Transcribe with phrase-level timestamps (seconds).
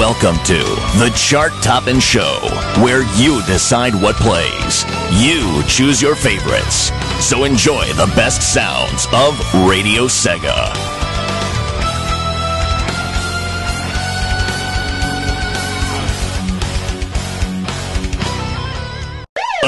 [0.00, 0.56] Welcome to
[0.98, 2.38] the Chart Toppin' Show,
[2.82, 4.82] where you decide what plays.
[5.20, 6.90] You choose your favorites.
[7.22, 9.38] So enjoy the best sounds of
[9.68, 10.72] Radio Sega.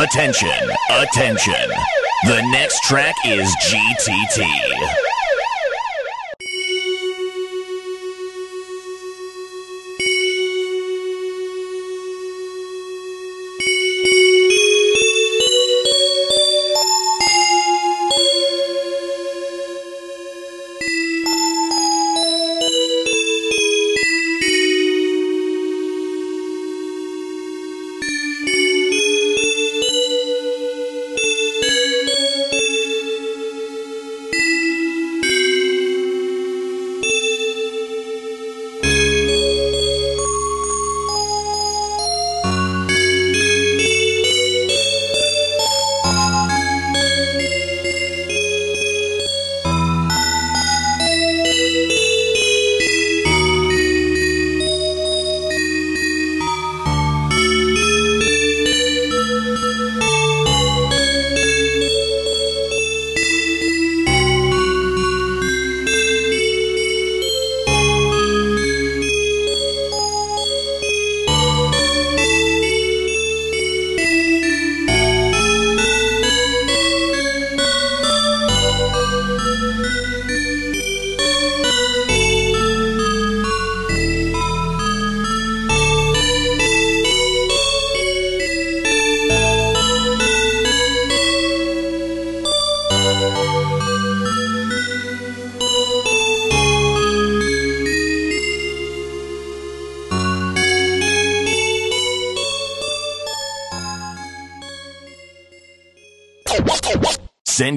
[0.02, 1.68] Attention, attention.
[2.24, 5.01] The next track is GTT.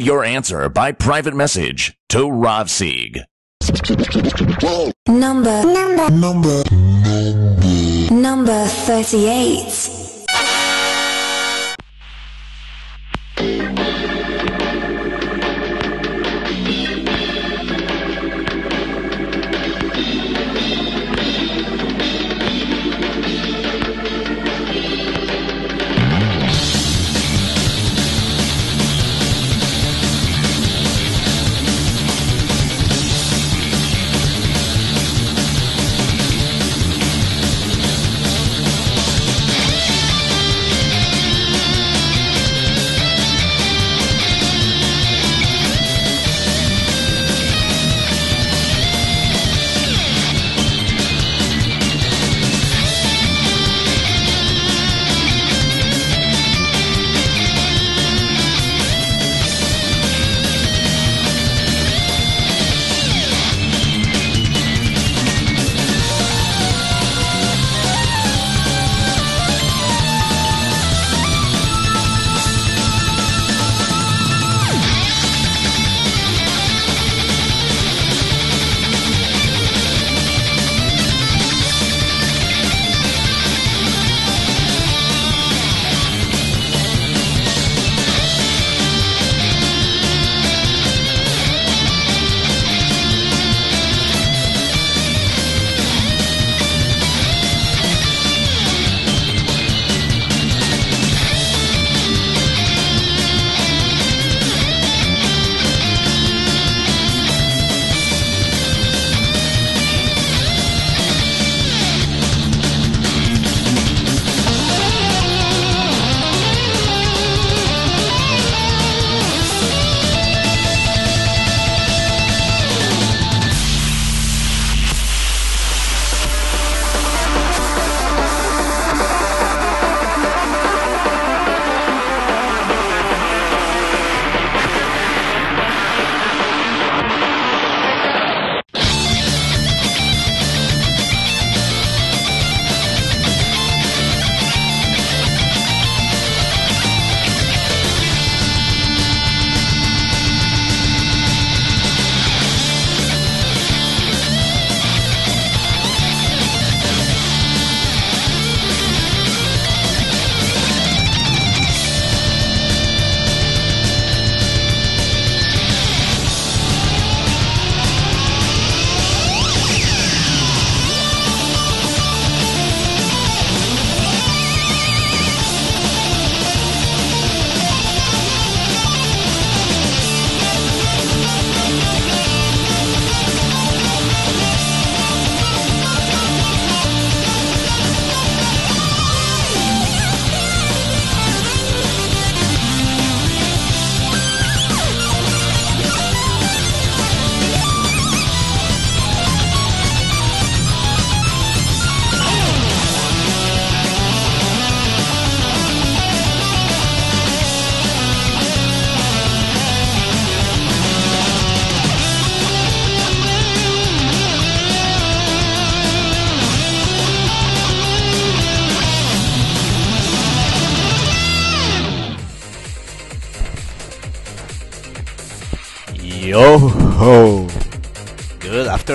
[0.06, 3.24] Your answer by private message to Rovseeg.
[5.08, 5.64] Number.
[5.64, 6.10] Number.
[6.12, 6.64] Number.
[8.14, 9.95] Number 38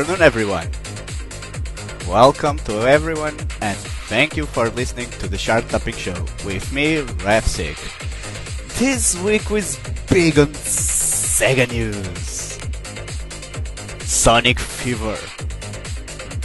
[0.01, 0.69] afternoon, everyone.
[2.09, 3.77] Welcome to everyone, and
[4.09, 6.17] thank you for listening to the Chart Topping Show
[6.47, 7.77] with me, Rapsic.
[8.79, 12.59] This week was big on Sega news.
[14.09, 15.19] Sonic Fever.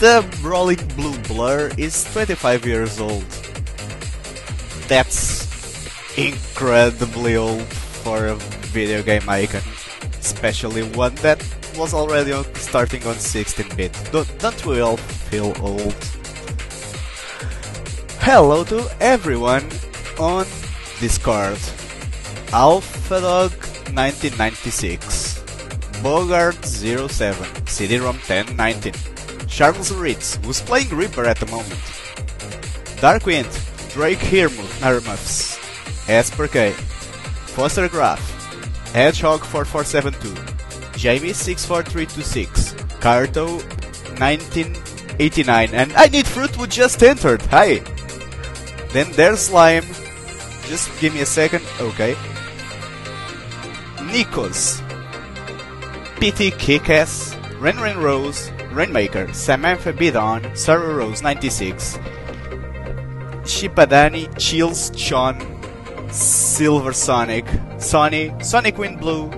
[0.04, 3.24] The Rolling Blue Blur is 25 years old.
[4.90, 7.63] That's incredibly old
[8.04, 8.36] for a
[8.75, 9.63] video game icon,
[10.19, 11.40] especially one that
[11.78, 12.44] was already on,
[12.75, 14.10] starting on 16-bit.
[14.12, 15.95] Don't, don't we all feel old?
[18.19, 19.63] Hello to everyone
[20.19, 20.45] on
[21.00, 21.56] Discord.
[22.51, 23.56] AlphaDog
[23.95, 25.39] 1996,
[26.04, 28.92] Bogart07, CD-ROM 1019,
[29.48, 31.80] Charles Ritz, who's playing Reaper at the moment,
[33.00, 33.54] Darkwind,
[33.94, 35.57] Drake Hermuths,
[36.10, 36.71] Esper K,
[37.56, 38.19] Foster Graph,
[38.92, 40.56] Hedgehog 4472,
[40.98, 42.64] Jamie 64326,
[43.06, 43.62] Carto
[44.18, 47.40] 1989, and I Need Fruit who just entered.
[47.54, 47.78] Hi!
[48.94, 49.86] Then there's Slime.
[50.63, 51.63] Just give me a second.
[51.80, 52.16] Okay.
[54.10, 54.81] Nikos,
[56.18, 62.00] PT Kickass, Ren Ren Rose, Rainmaker, Samantha Bidon, Sarah Rose 96,
[63.44, 65.38] Shipadani, Chills, Sean,
[66.10, 67.46] Silver Sonic,
[67.78, 69.30] Sonny, Sonic Wind Blue,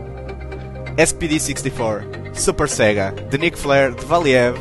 [0.96, 4.57] SPD64, Super Sega, the Nick Flair, the Valiev,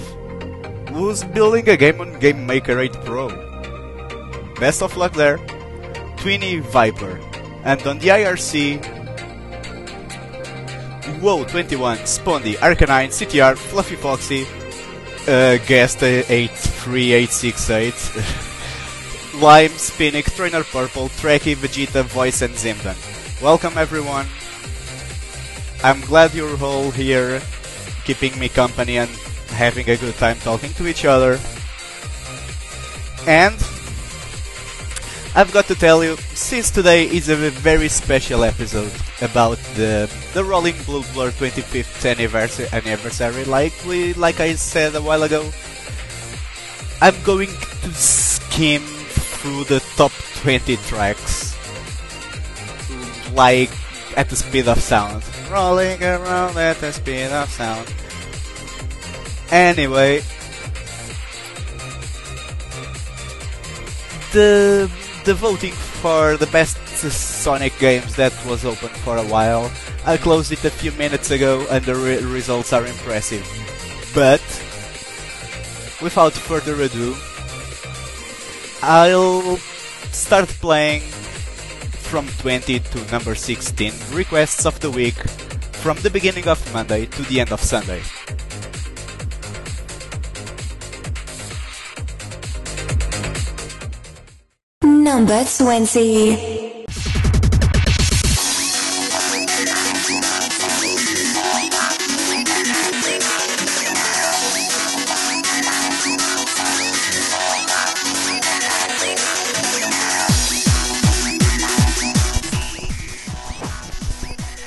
[0.90, 3.28] who's building a game on Game Maker 8 Pro.
[4.58, 5.38] Best of luck there.
[6.17, 7.20] Twinny Viper.
[7.64, 8.84] And on the IRC,
[11.20, 14.46] Whoa 21, Spondy, Arcanine, CTR, Fluffy Foxy,
[15.29, 17.93] uh, Guest 83868,
[19.40, 22.96] Lime, Spinnick, Trainer Purple, Trekkie, Vegeta, Voice, and Zimdan.
[23.43, 24.26] Welcome everyone.
[25.84, 27.40] I'm glad you're all here,
[28.06, 29.11] keeping me company and
[29.50, 31.38] having a good time talking to each other.
[33.26, 33.55] And
[35.35, 40.43] I've got to tell you, since today is a very special episode about the the
[40.44, 45.44] Rolling Blue Blur 25th anniversary, anniversary, like we like I said a while ago,
[47.03, 51.53] I'm going to skim through the top 20 tracks,
[53.35, 53.70] like
[54.17, 57.93] at the speed of sound, rolling around at the speed of sound.
[59.50, 60.22] Anyway,
[64.32, 64.91] the
[65.24, 69.70] the voting for the best Sonic games that was open for a while.
[70.05, 73.46] I closed it a few minutes ago and the re- results are impressive.
[74.15, 74.41] But
[76.03, 77.15] without further ado,
[78.82, 79.58] I'll
[80.10, 81.03] start playing
[82.06, 85.19] from 20 to number 16 requests of the week
[85.82, 88.01] from the beginning of Monday to the end of Sunday.
[94.82, 96.56] Number 20.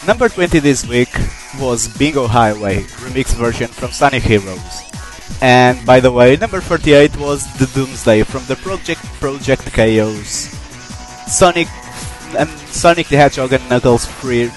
[0.09, 1.13] Number 20 this week
[1.59, 4.81] was Bingo Highway remix version from Sonic Heroes.
[5.39, 10.49] And by the way, number 48 was The Doomsday from the Project Project Chaos
[11.27, 11.67] Sonic
[12.35, 14.47] and Sonic the Hedgehog and Knuckles free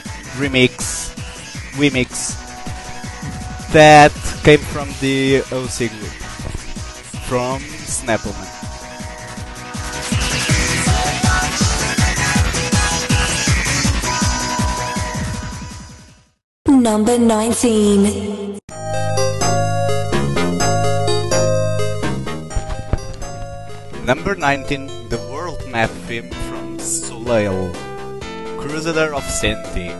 [0.40, 1.12] remix
[1.76, 2.32] remix
[3.74, 4.10] that
[4.44, 6.16] came from the OC group
[7.28, 8.61] from Snappleman.
[16.68, 18.58] Number 19.
[24.06, 27.72] Number 19, the world map theme from Soleil,
[28.60, 29.90] Crusader of Centy.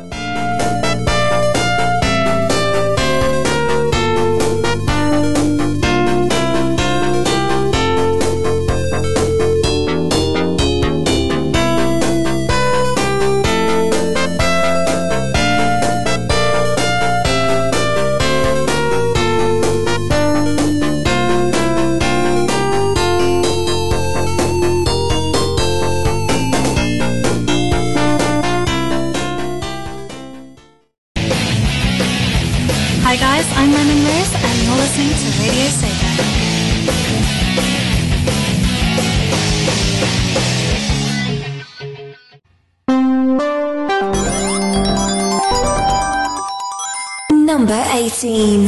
[47.30, 48.66] Number 18.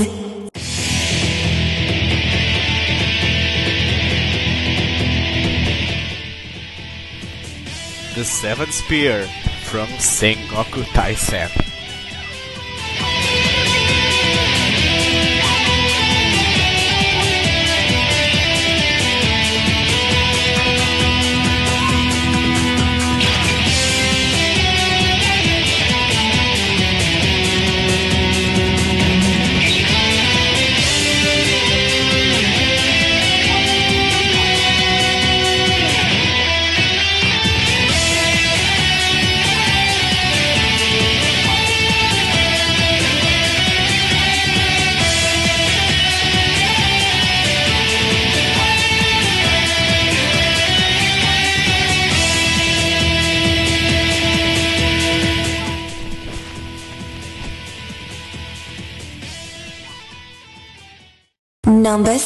[8.15, 9.27] The Seven Spear
[9.65, 11.64] from Sengoku Taisen.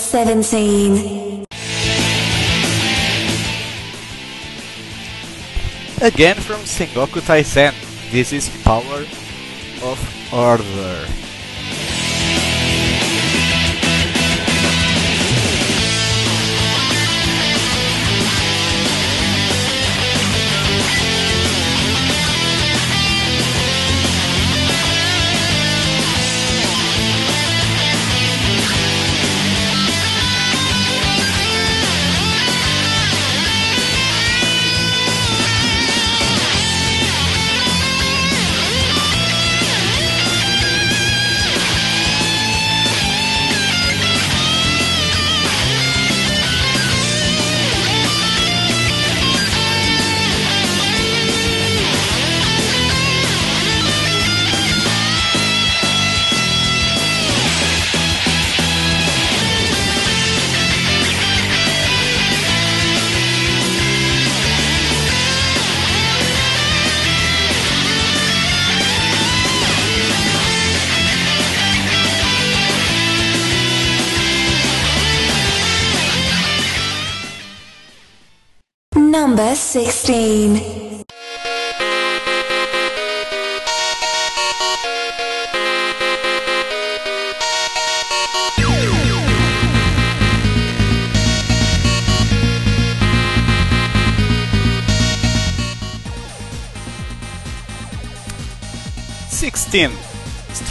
[0.08, 1.44] 17.
[6.00, 7.74] Again from Sengoku Taisen,
[8.10, 9.04] this is Power
[9.82, 9.98] of
[10.32, 11.27] Order.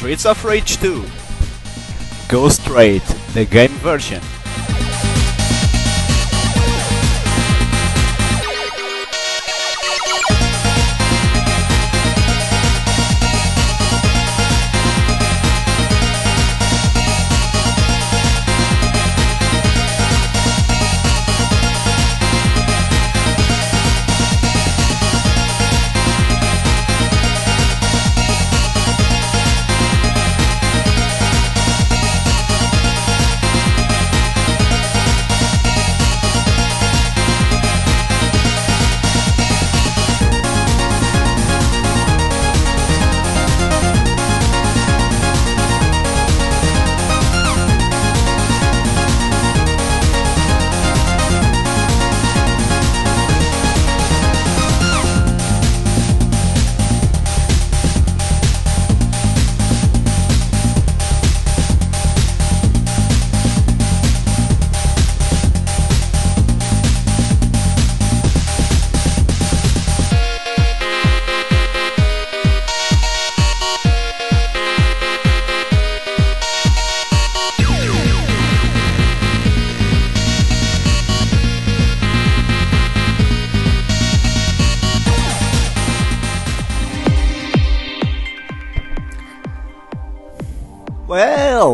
[0.07, 1.03] Streets of Rage 2.
[2.29, 4.21] Go straight, the game version.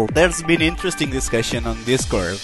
[0.07, 2.39] There's been interesting discussion on Discord.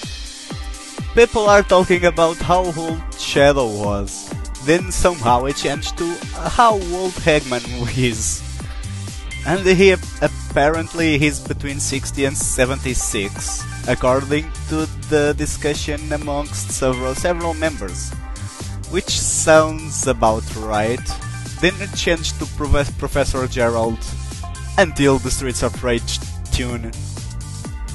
[1.16, 4.32] People are talking about how old Shadow was.
[4.66, 7.64] Then somehow it changed to how old Eggman
[7.98, 8.44] is.
[9.48, 17.54] And he apparently he's between 60 and 76, according to the discussion amongst several several
[17.54, 18.12] members.
[18.92, 21.02] Which sounds about right.
[21.62, 24.00] Then it changed to Prof- Professor Gerald
[24.78, 26.20] until the Streets of Rage
[26.52, 26.92] tune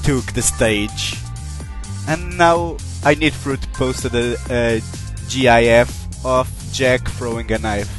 [0.04, 1.16] took the stage.
[2.06, 4.82] And now I Need Fruit posted a, a
[5.28, 7.90] GIF of Jack throwing a knife.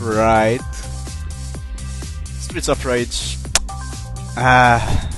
[0.00, 0.60] Right.
[2.38, 3.36] Streets of Rage.
[4.36, 5.10] Ah,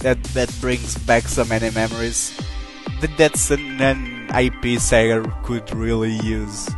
[0.00, 2.32] that that brings back so many memories.
[3.00, 6.70] That that's an, an IP Sega could really use.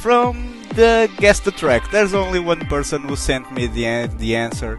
[0.00, 4.78] From the guess the track, there's only one person who sent me the the answer.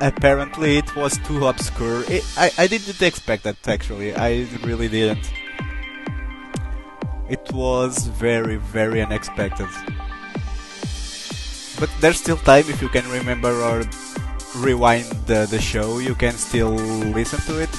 [0.00, 2.04] Apparently, it was too obscure.
[2.10, 4.14] It, I I didn't expect that actually.
[4.14, 5.30] I really didn't.
[7.30, 9.70] It was very very unexpected.
[11.78, 13.84] But there's still time if you can remember or
[14.56, 16.72] rewind the, the show, you can still
[17.12, 17.70] listen to it.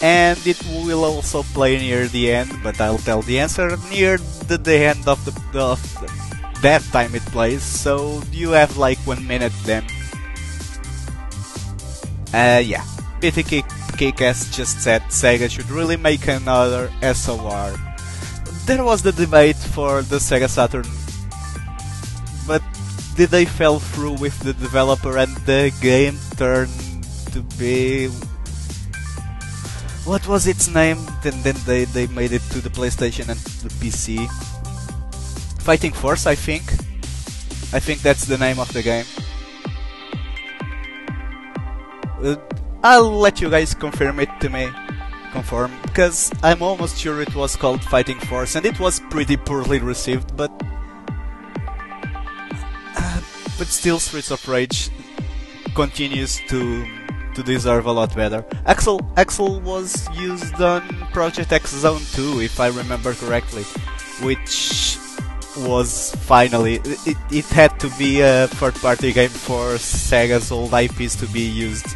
[0.00, 4.18] And it will also play near the end, but I'll tell the answer near
[4.48, 6.33] the, the end of the, of the,
[6.64, 7.62] that time it plays.
[7.62, 9.84] So you have like one minute then.
[12.32, 12.82] Uh, yeah.
[13.20, 13.62] BT
[13.96, 17.76] Kick-Ass just said Sega should really make another SOR.
[18.64, 20.88] There was the debate for the Sega Saturn,
[22.46, 22.62] but
[23.14, 26.72] did they fell through with the developer and the game turned
[27.32, 28.08] to be
[30.04, 30.98] what was its name?
[31.22, 34.28] Then then they, they made it to the PlayStation and the PC.
[35.64, 36.62] Fighting Force, I think.
[37.72, 39.06] I think that's the name of the game.
[42.22, 42.36] Uh,
[42.82, 44.68] I'll let you guys confirm it to me.
[45.32, 49.78] Confirm, because I'm almost sure it was called Fighting Force and it was pretty poorly
[49.78, 50.52] received, but
[53.58, 54.90] but still Streets of Rage
[55.74, 56.86] continues to
[57.34, 58.44] to deserve a lot better.
[58.66, 63.64] Axel Axel was used on Project X Zone 2 if I remember correctly,
[64.22, 64.98] which
[65.56, 71.14] was finally it, it had to be a third party game for Sega's old IPs
[71.16, 71.86] to be used.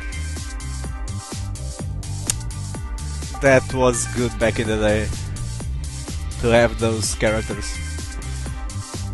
[3.43, 5.09] That was good back in the day
[6.41, 7.67] to have those characters.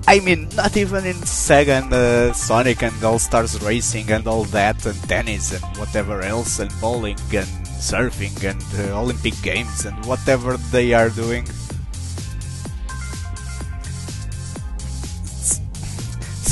[0.06, 4.44] I mean, not even in Sega and uh, Sonic and All Stars Racing and all
[4.52, 7.48] that, and tennis and whatever else, and bowling and
[7.80, 11.46] surfing and uh, Olympic Games and whatever they are doing.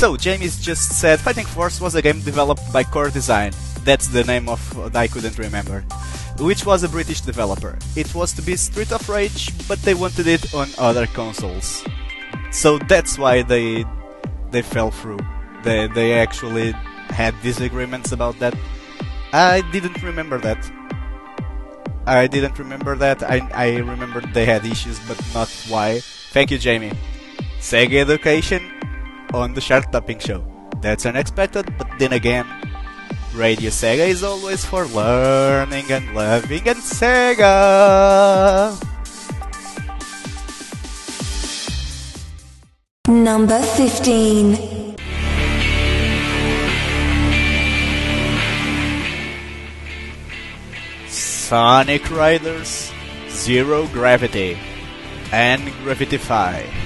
[0.03, 3.53] So, Jamie's just said Fighting Force was a game developed by Core Design.
[3.85, 4.59] That's the name of
[4.93, 5.79] I couldn't remember.
[6.39, 7.77] Which was a British developer.
[7.95, 11.85] It was to be Street of Rage, but they wanted it on other consoles
[12.53, 13.85] so that's why they
[14.51, 15.19] they fell through.
[15.63, 16.71] They they actually
[17.09, 18.55] had disagreements about that.
[19.33, 20.59] I didn't remember that.
[22.05, 23.23] I didn't remember that.
[23.23, 26.01] I I remembered they had issues, but not why.
[26.31, 26.91] Thank you, Jamie.
[27.59, 28.82] Sega Education
[29.33, 30.45] on the Chart Topping Show.
[30.81, 32.45] That's unexpected, but then again,
[33.33, 37.49] Radio Sega is always for learning and loving and Sega.
[43.07, 44.93] Number 15.
[51.07, 52.91] Sonic Riders,
[53.29, 54.57] Zero Gravity,
[55.31, 56.82] and Gravitify.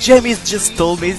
[0.00, 1.12] Jamie just told me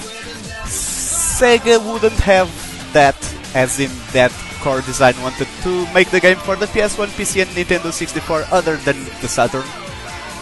[0.66, 2.50] Sega wouldn't have
[2.92, 3.16] that,
[3.54, 7.50] as in that core design wanted to make the game for the PS1, PC, and
[7.50, 9.64] Nintendo 64 other than the Saturn.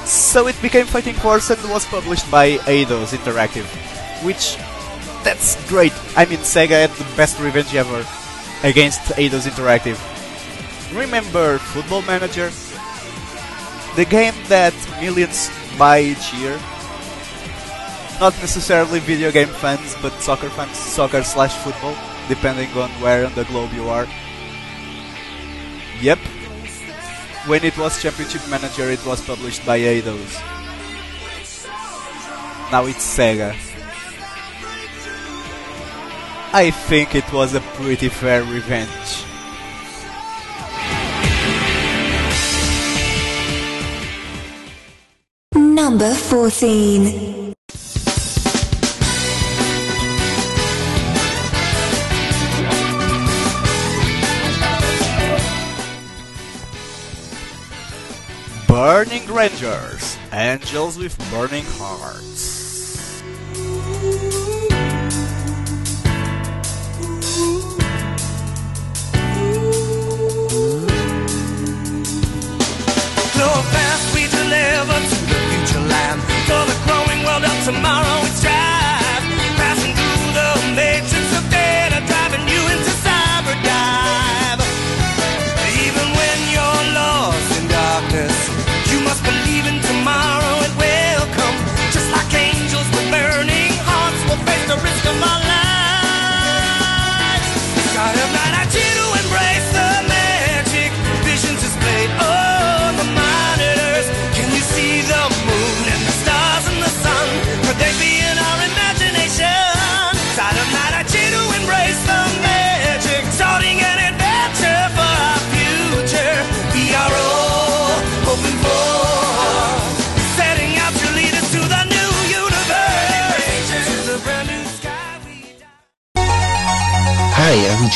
[0.07, 3.69] So it became Fighting Force and was published by Eidos Interactive,
[4.25, 4.57] which
[5.23, 5.93] that's great.
[6.17, 8.07] I mean, Sega had the best revenge ever
[8.65, 10.01] against Eidos Interactive.
[10.97, 12.51] Remember Football Manager?
[13.97, 16.59] The game that millions buy each year?
[18.21, 21.97] Not necessarily video game fans, but soccer fans, soccer slash football,
[22.29, 24.07] depending on where on the globe you are.
[26.03, 26.19] Yep.
[27.47, 30.37] When it was Championship Manager, it was published by Eidos.
[32.71, 33.57] Now it's Sega.
[36.53, 39.25] I think it was a pretty fair revenge.
[45.55, 47.40] Number 14.
[58.81, 62.41] Burning Rangers, Angels with Burning Hearts.
[73.37, 76.23] So fast we deliver to the future land.
[76.49, 78.30] For the growing world of tomorrow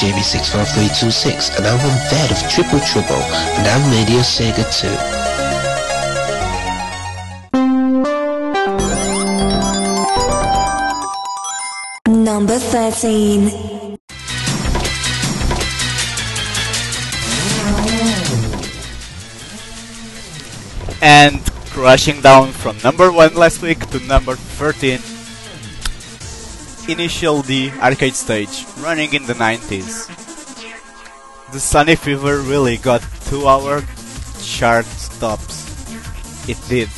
[0.05, 3.23] JB65326, and I'm on bed of Triple Trouble,
[3.57, 4.69] and I'm Radio Sega
[12.05, 12.13] 2.
[12.13, 13.97] Number 13.
[21.01, 25.14] and crashing down from number 1 last week to number 13
[26.87, 30.05] Initial D arcade stage, running in the 90s.
[31.53, 33.83] The Sonic Fever really got to our
[34.43, 34.87] chart
[35.19, 35.65] tops.
[36.47, 36.91] It did.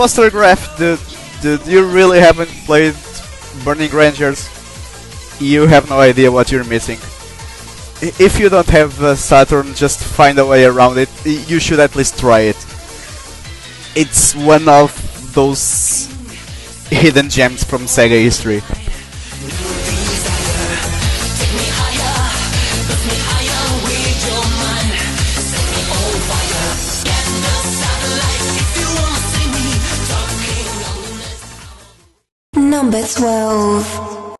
[0.00, 0.98] Foster Graph, dude,
[1.42, 2.94] dude, you really haven't played
[3.66, 4.48] Burning Rangers.
[5.38, 6.96] You have no idea what you're missing.
[8.18, 11.10] If you don't have uh, Saturn, just find a way around it.
[11.26, 12.56] You should at least try it.
[13.94, 14.90] It's one of
[15.34, 16.08] those
[16.88, 18.62] hidden gems from Sega history.
[33.00, 34.36] Number 12.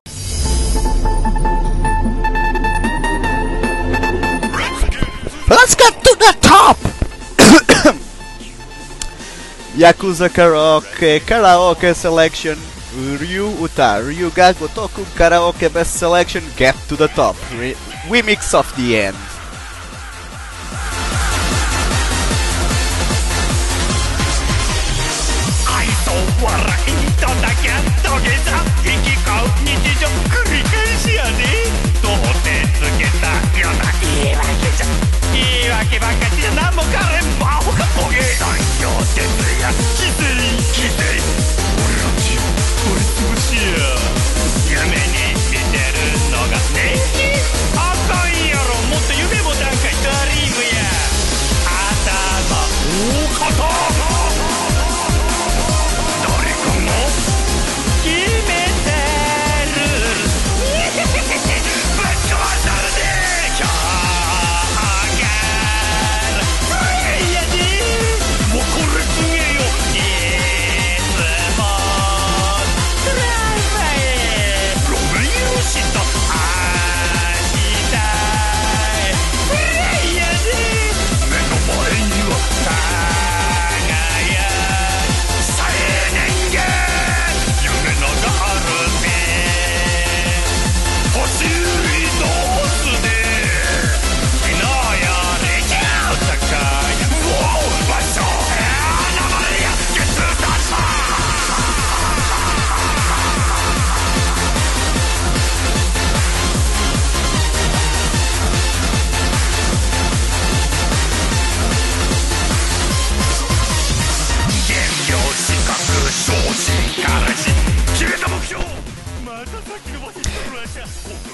[5.49, 6.77] Let's get to the top!
[9.81, 12.59] Yakuza Karaoke Karaoke Selection
[13.19, 17.77] Ryu Uta Ryuga Gotoku Karaoke Best Selection Get to the Top Re-
[18.11, 19.17] Remix of the End
[35.91, 38.07] けば勝ちで何もかれん魔法がボ
[38.79, 39.27] 業で
[39.59, 39.75] や
[41.83, 42.47] 俺の血を
[42.79, 43.75] 取り潰しや
[44.71, 45.35] 夢に
[45.67, 47.35] てるのが年金
[47.75, 50.87] あかんやろもっと夢もタんかドリームや
[51.91, 53.90] 頭大肩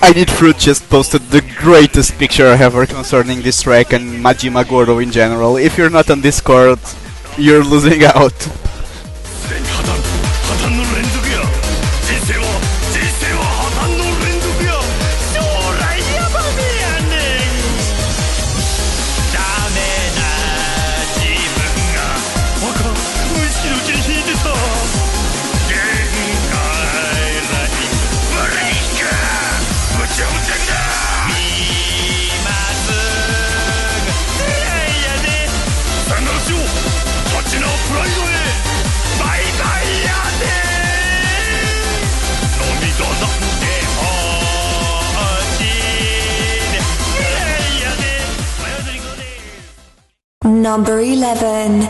[0.03, 4.99] I Need Fruit just posted the greatest picture ever concerning this track and Majima Goro
[4.99, 5.57] in general.
[5.57, 6.79] If you're not on Discord,
[7.37, 8.33] you're losing out.
[50.77, 51.89] Number 11.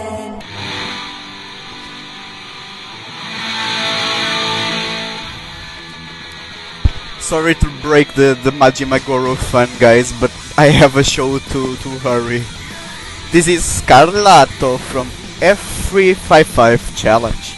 [7.18, 11.74] Sorry to break the, the Majima Goro fun, guys, but I have a show to,
[11.74, 12.44] to hurry.
[13.32, 15.08] This is Scarlato from
[15.42, 17.55] F355 Challenge.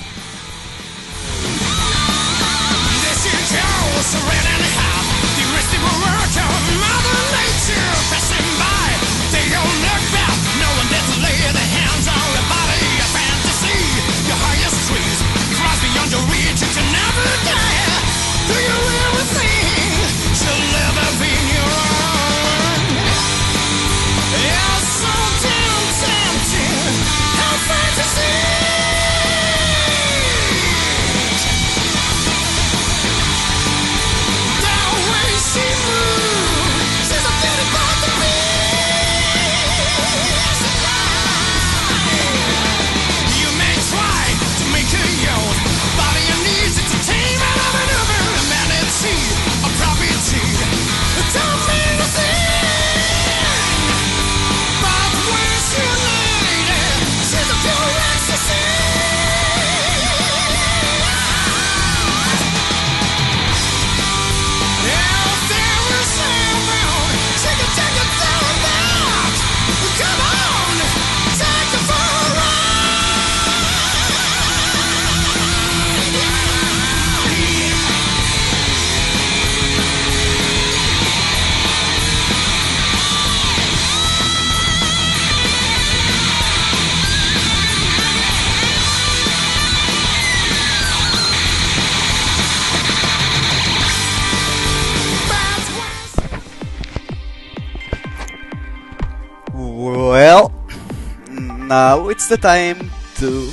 [102.29, 103.51] The time to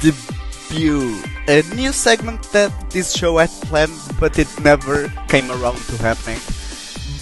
[0.00, 5.96] debut a new segment that this show had planned, but it never came around to
[6.02, 6.40] happening.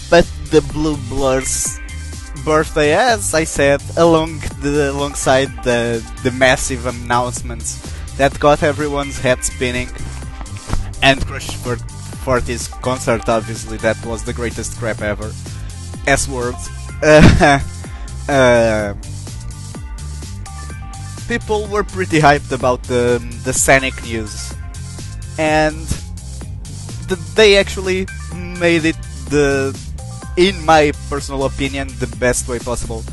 [0.09, 1.79] But the Blue Blurs
[2.43, 7.77] birthday, as I said, along the alongside the the massive announcements
[8.17, 9.89] that got everyone's head spinning,
[11.03, 11.75] and Crush for
[12.25, 15.31] 40's concert, obviously, that was the greatest crap ever.
[16.07, 16.69] S words.
[18.27, 18.93] Uh, uh,
[21.27, 24.53] people were pretty hyped about the the Sonic news,
[25.37, 25.87] and
[27.07, 28.07] th- they actually
[28.59, 28.97] made it
[29.29, 29.73] the,
[30.37, 33.03] in my personal opinion, the best way possible.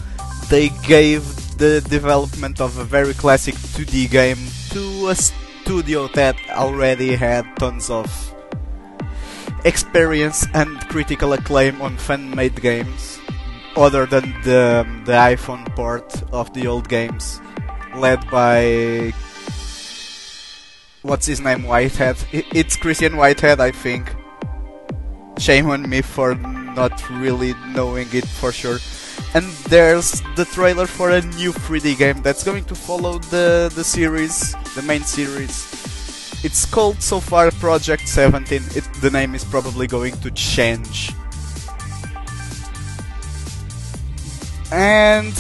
[0.49, 1.25] They gave
[1.57, 4.39] the development of a very classic 2D game
[4.71, 8.09] to a studio that already had tons of
[9.65, 13.21] experience and critical acclaim on fan-made games,
[13.77, 17.41] other than the the iPhone port of the old games,
[17.97, 19.13] led by
[21.03, 22.17] what's his name Whitehead.
[22.33, 24.15] It's Christian Whitehead, I think.
[25.39, 28.79] Shame on me for not really knowing it for sure.
[29.35, 33.85] And there's the trailer for a new 3D game that's going to follow the the
[33.85, 35.83] series, the main series.
[36.45, 38.63] It's called so far Project 17.
[38.75, 41.13] It, the name is probably going to change.
[44.73, 45.33] And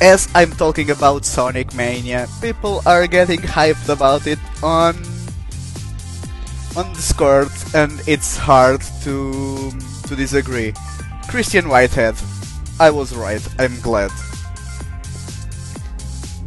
[0.00, 4.96] as I'm talking about Sonic Mania, people are getting hyped about it on
[6.76, 9.70] on Discord, and it's hard to
[10.08, 10.74] to disagree.
[11.28, 12.14] Christian Whitehead,
[12.80, 13.42] I was right.
[13.58, 14.10] I'm glad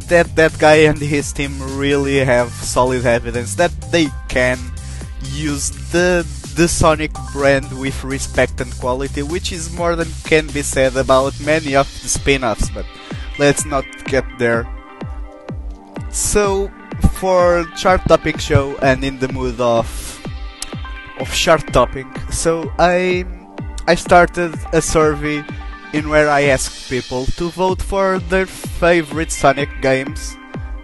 [0.08, 4.58] that that guy and his team really have solid evidence that they can
[5.32, 10.62] use the the Sonic brand with respect and quality, which is more than can be
[10.62, 12.84] said about many of the spin-offs, but
[13.38, 14.66] let's not get there.
[16.10, 16.70] So,
[17.18, 19.86] for Chart Topping Show and in the mood of
[21.20, 22.08] of chart topping.
[22.30, 23.24] So I
[23.86, 25.44] I started a survey
[25.92, 30.36] in where I asked people to vote for their favorite Sonic games,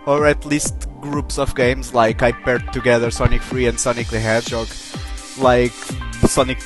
[0.07, 1.95] or at least groups of games.
[1.95, 4.69] Like I paired together Sonic 3 and Sonic the Hedgehog,
[5.39, 5.77] like
[6.27, 6.59] Sonic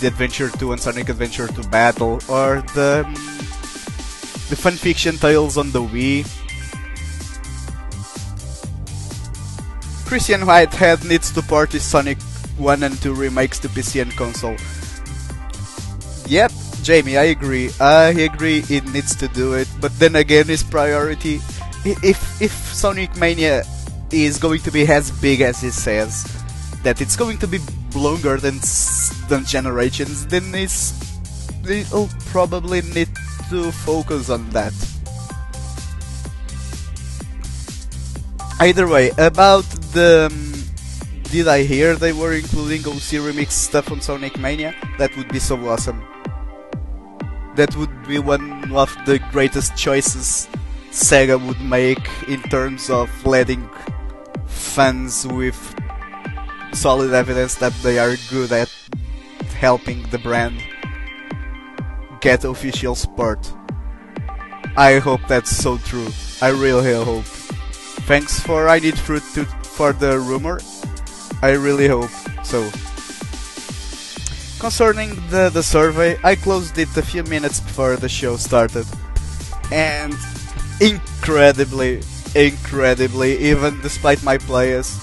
[0.00, 3.06] the Adventure 2 and Sonic Adventure 2 Battle, or the
[4.48, 6.24] the fanfiction tales on the Wii.
[10.06, 12.18] Christian Whitehead needs to port his Sonic
[12.56, 14.56] 1 and 2 remakes to PC and console.
[16.26, 17.70] Yep, Jamie, I agree.
[17.78, 21.40] I agree it needs to do it, but then again, his priority.
[21.84, 23.64] If, if Sonic Mania
[24.10, 26.24] is going to be as big as he says,
[26.82, 27.58] that it's going to be
[27.94, 28.60] longer than
[29.28, 33.08] than generations, then it'll probably need
[33.50, 34.72] to focus on that.
[38.60, 40.28] Either way, about the.
[40.30, 40.58] um,
[41.30, 44.74] did I hear they were including OC remix stuff on Sonic Mania?
[44.96, 46.02] That would be so awesome.
[47.54, 50.48] That would be one of the greatest choices
[50.90, 53.68] Sega would make in terms of letting
[54.46, 55.58] fans with
[56.72, 58.72] solid evidence that they are good at
[59.58, 60.62] helping the brand
[62.20, 63.52] get official support.
[64.76, 66.08] I hope that's so true.
[66.40, 67.24] I really hope.
[68.06, 70.60] Thanks for I need fruit to for the rumor.
[71.42, 72.10] I really hope
[72.42, 72.62] so.
[74.58, 78.86] Concerning the, the survey, I closed it a few minutes before the show started.
[79.70, 80.14] And
[80.80, 82.02] incredibly,
[82.34, 84.98] incredibly, even despite my players,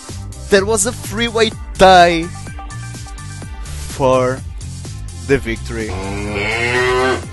[0.49, 2.23] there was a freeway tie
[3.95, 4.39] for
[5.27, 5.89] the victory.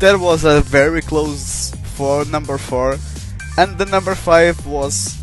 [0.00, 2.96] There was a very close for number 4
[3.58, 5.18] and the number 5 was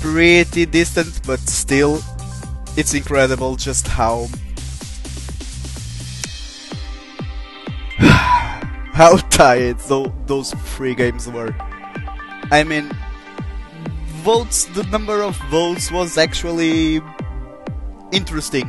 [0.00, 2.02] pretty distant but still
[2.76, 4.26] it's incredible just how
[8.92, 11.54] how tired tho- those three games were
[12.50, 12.90] i mean
[14.26, 17.00] votes the number of votes was actually
[18.10, 18.68] interesting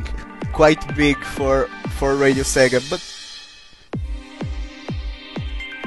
[0.52, 1.66] quite big for
[1.98, 3.02] for radio sega but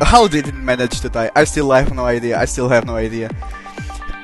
[0.03, 1.31] how did it manage to die?
[1.35, 2.37] I still have no idea.
[2.37, 3.29] I still have no idea.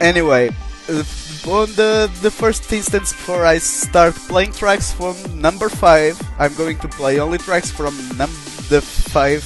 [0.02, 0.50] Anyway,
[0.90, 6.78] on the the first instance before I start playing tracks from number five, I'm going
[6.80, 9.44] to play only tracks from num- the five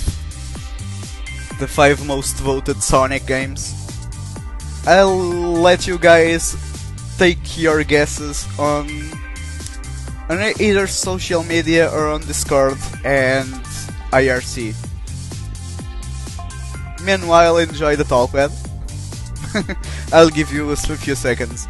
[1.60, 3.81] the five most voted Sonic games.
[4.86, 5.18] I'll
[5.62, 6.58] let you guys
[7.18, 8.90] take your guesses on
[10.30, 13.48] on either social media or on Discord and
[14.12, 14.74] IRC.
[17.04, 18.50] Meanwhile, enjoy the talk, man.
[20.14, 21.68] I'll give you a few seconds.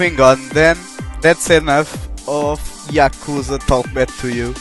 [0.00, 0.78] Moving on then,
[1.20, 1.92] that's enough
[2.26, 4.54] of Yakuza talk back to you.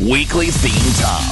[0.00, 1.22] Weekly Theme Top.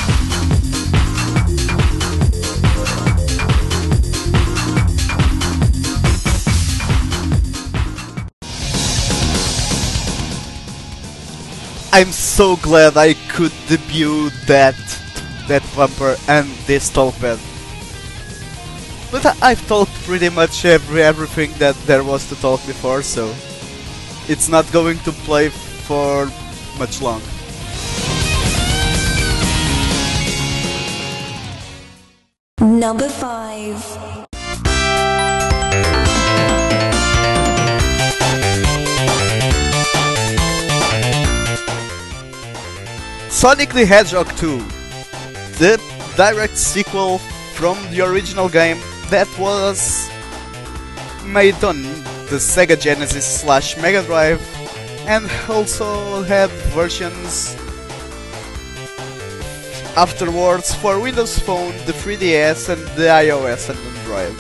[11.95, 15.04] I'm so glad I could debut that
[15.49, 17.39] that bumper and this talk bed.
[19.11, 23.33] But I've talked pretty much every everything that there was to talk before, so
[24.29, 26.27] it's not going to play for
[26.79, 27.23] much long.
[32.61, 34.25] Number 5.
[43.31, 44.63] Sonic the Hedgehog 2,
[45.59, 45.81] the
[46.17, 47.19] direct sequel
[47.55, 48.79] from the original game
[49.11, 50.09] that was
[51.25, 51.83] made on
[52.31, 54.41] the Sega Genesis slash Mega Drive
[55.07, 57.55] and also had versions
[59.97, 64.35] afterwards for Windows Phone, the 3DS, and the iOS and Android.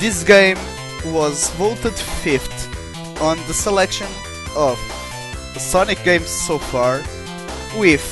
[0.00, 0.58] This game
[1.06, 2.70] was voted fifth
[3.20, 4.06] on the selection
[4.56, 4.78] of
[5.54, 7.02] the Sonic games so far,
[7.76, 8.04] with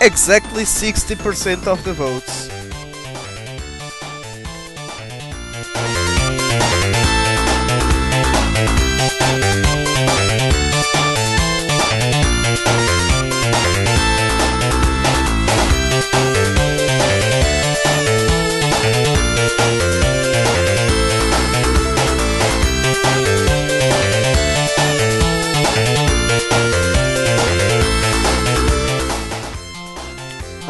[0.00, 2.57] exactly 60% of the votes.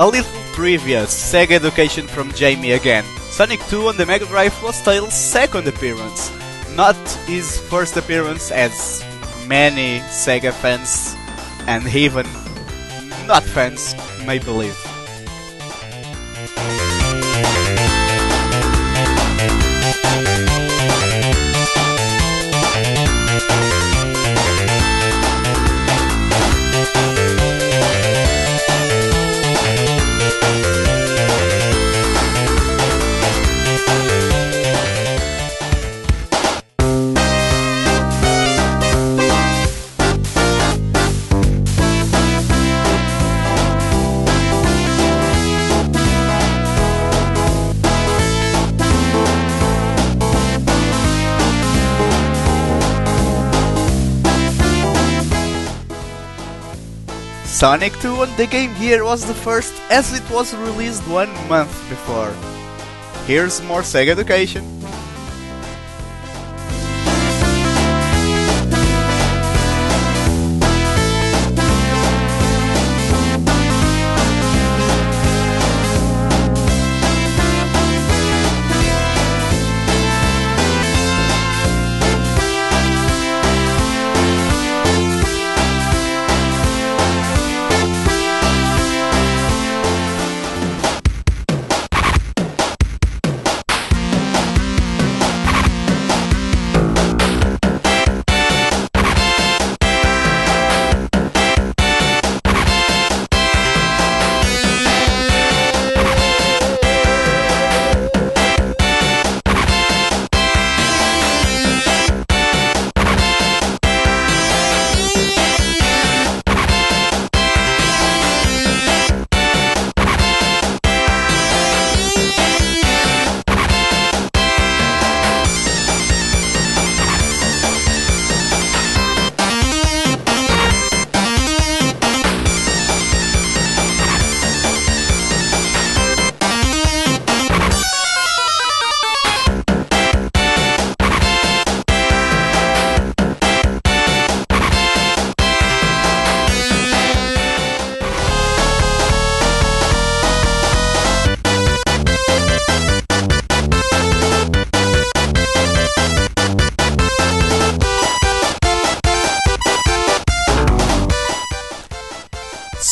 [0.00, 3.02] A little trivia, Sega education from Jamie again.
[3.30, 6.30] Sonic 2 on the Mega Drive was Tails' second appearance,
[6.76, 6.94] not
[7.26, 9.02] his first appearance as
[9.48, 11.16] many Sega fans
[11.66, 12.26] and even
[13.26, 14.78] not fans may believe.
[57.58, 61.74] Sonic 2 on the Game Gear was the first as it was released one month
[61.90, 62.32] before.
[63.26, 64.77] Here's more Sega education.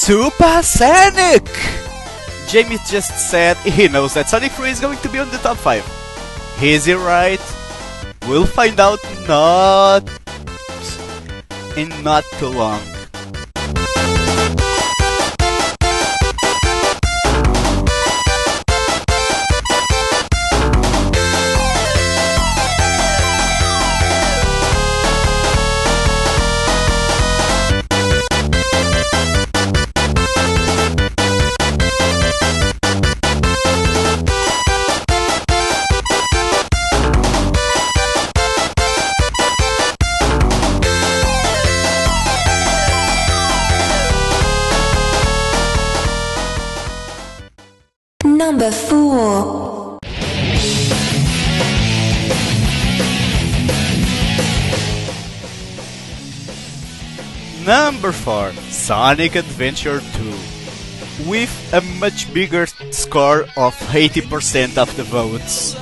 [0.06, 1.50] Super Sonic!
[2.46, 5.56] Jamie just said he knows that Sonic 3 is going to be on the top
[5.56, 5.82] 5.
[6.62, 7.42] Is he right?
[8.28, 10.08] We'll find out not
[11.76, 12.80] in not too long.
[58.06, 65.74] Number 4 Sonic Adventure 2 with a much bigger score of 80% of the votes.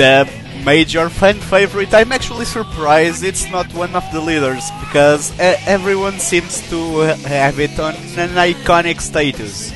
[0.00, 0.24] The
[0.64, 6.18] major fan favorite, I'm actually surprised it's not one of the leaders because uh, everyone
[6.20, 9.74] seems to have it on an iconic status.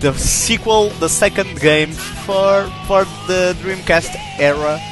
[0.00, 1.92] The sequel, the second game
[2.26, 4.82] for for the Dreamcast era,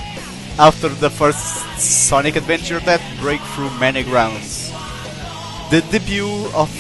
[0.58, 1.38] after the first
[1.78, 4.70] Sonic adventure that break through many grounds.
[5.70, 6.70] The debut of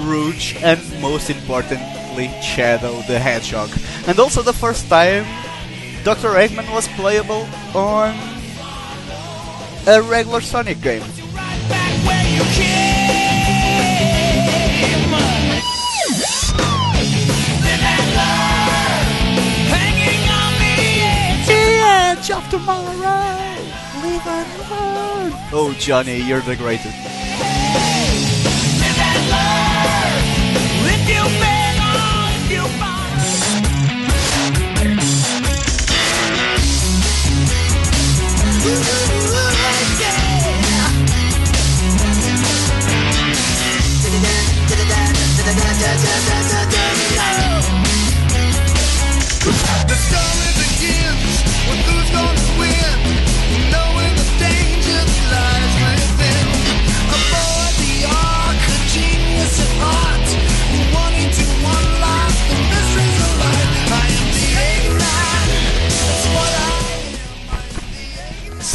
[0.00, 3.70] Rouge and most importantly Shadow the Hedgehog.
[4.06, 5.24] And also the first time
[6.04, 6.36] Dr.
[6.36, 8.12] Eggman was playable on
[9.86, 11.02] a regular Sonic game.
[22.16, 22.92] Edge of tomorrow!
[24.02, 25.32] Live and learn!
[25.52, 26.94] Oh Johnny, you're the greatest.
[49.86, 50.43] And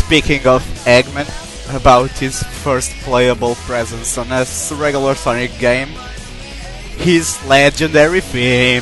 [0.10, 1.30] Speaking of Eggman,
[1.76, 5.90] about his first playable presence on a regular Sonic game,
[6.98, 8.82] his legendary theme.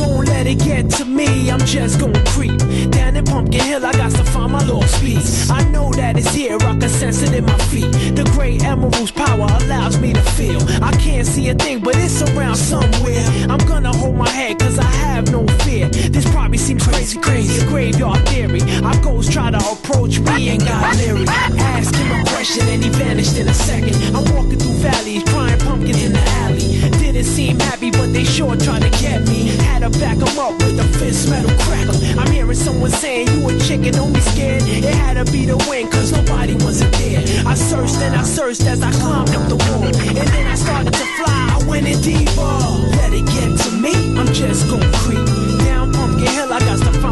[0.00, 1.50] gon' let it get to me.
[1.50, 2.58] I'm just gon' creep
[2.90, 3.84] down in Pumpkin Hill.
[3.84, 5.50] I got to find my lost piece.
[5.50, 6.56] I know that it's here.
[6.56, 7.92] I can sense it in my feet.
[8.18, 10.60] The great emerald's power allows me to feel.
[10.82, 13.24] I can't see a thing, but it's around somewhere.
[13.52, 15.88] I'm gonna hold my head, cause I have no fear.
[15.88, 17.66] This probably seems crazy, crazy.
[17.66, 18.62] Graveyard theory.
[18.82, 21.24] Our ghosts try to approach me and got leery.
[21.28, 23.94] Ask him a question and he vanished in a second.
[24.16, 26.69] I'm walking through valleys, crying pumpkins in the alley.
[27.20, 29.48] Seem happy, but they sure tried to get me.
[29.64, 31.96] Had to back 'em up with a fist metal crackle.
[32.18, 34.62] I'm hearing someone saying you a chicken, don't be scared.
[34.66, 37.22] It had to be the wind, cause nobody wasn't there.
[37.46, 39.84] I searched and I searched as I climbed up the wall.
[39.84, 42.40] And then I started to fly, I went in deeper.
[42.40, 45.24] Oh, let it get to me, I'm just gon' creep.
[45.64, 46.49] Down Pumpkin Hill, I got to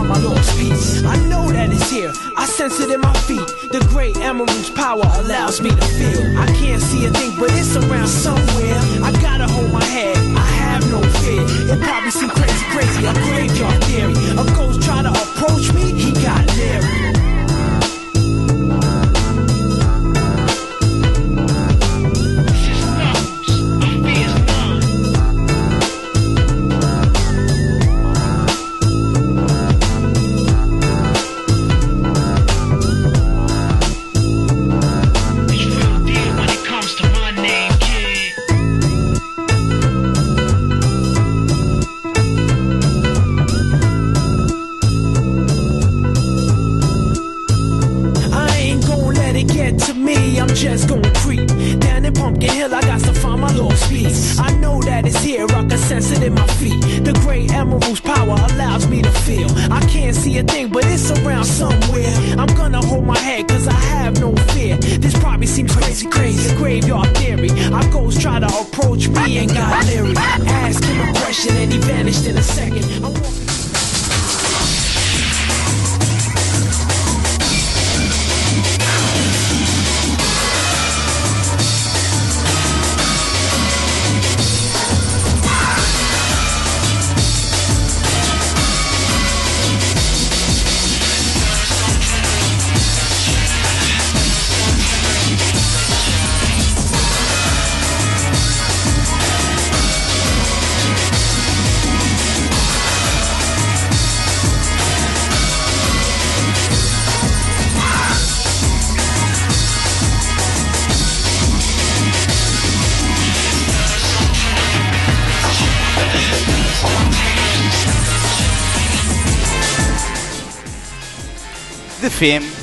[0.09, 1.05] my lost piece.
[1.05, 3.47] I know that it's here, I sense it in my feet.
[3.71, 6.25] The great emerald's power allows me to feel.
[6.39, 8.81] I can't see a thing, but it's around somewhere.
[9.05, 11.45] I gotta hold my head, I have no fear.
[11.45, 14.17] It probably seems crazy, crazy, a graveyard theory.
[14.33, 15.13] A ghost try to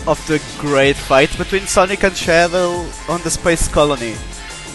[0.07, 4.15] of the great fight between Sonic and Shadow on the space colony.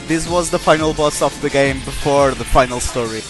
[0.07, 3.23] this was the final boss of the game before the final story.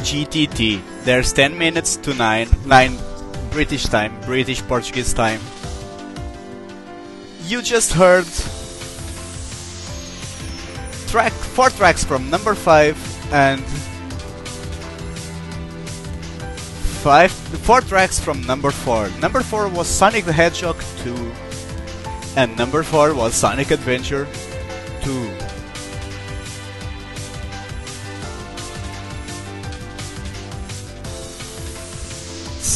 [0.00, 0.82] GTT.
[1.04, 2.98] There's 10 minutes to 9, 9
[3.50, 5.40] British time, British Portuguese time.
[7.44, 8.26] You just heard
[11.08, 13.64] track 4 tracks from number 5 and
[17.02, 19.08] 5 4 tracks from number 4.
[19.20, 21.32] Number 4 was Sonic the Hedgehog 2
[22.36, 24.26] and number 4 was Sonic Adventure
[25.02, 25.39] 2.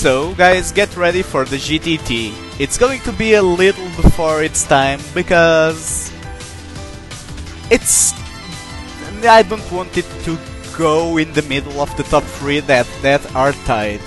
[0.04, 2.34] So, guys, get ready for the GTT.
[2.60, 6.12] It's going to be a little before its time because
[7.70, 8.12] it's.
[9.24, 10.36] I don't want it to
[10.76, 14.04] go in the middle of the top three that that are tied.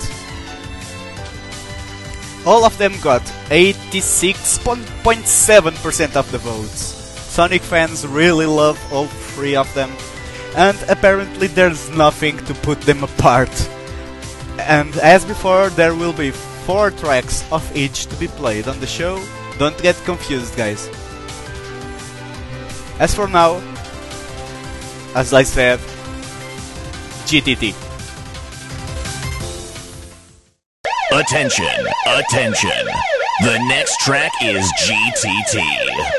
[2.46, 6.94] All of them got 86.7% of the votes.
[7.26, 9.90] Sonic fans really love all three of them,
[10.54, 13.50] and apparently there's nothing to put them apart.
[14.58, 18.86] And as before, there will be four tracks of each to be played on the
[18.86, 19.22] show.
[19.58, 20.88] Don't get confused, guys.
[22.98, 23.62] As for now,
[25.14, 25.78] as I said,
[27.26, 27.74] GTT.
[31.12, 32.86] Attention, attention.
[33.42, 36.17] The next track is GTT.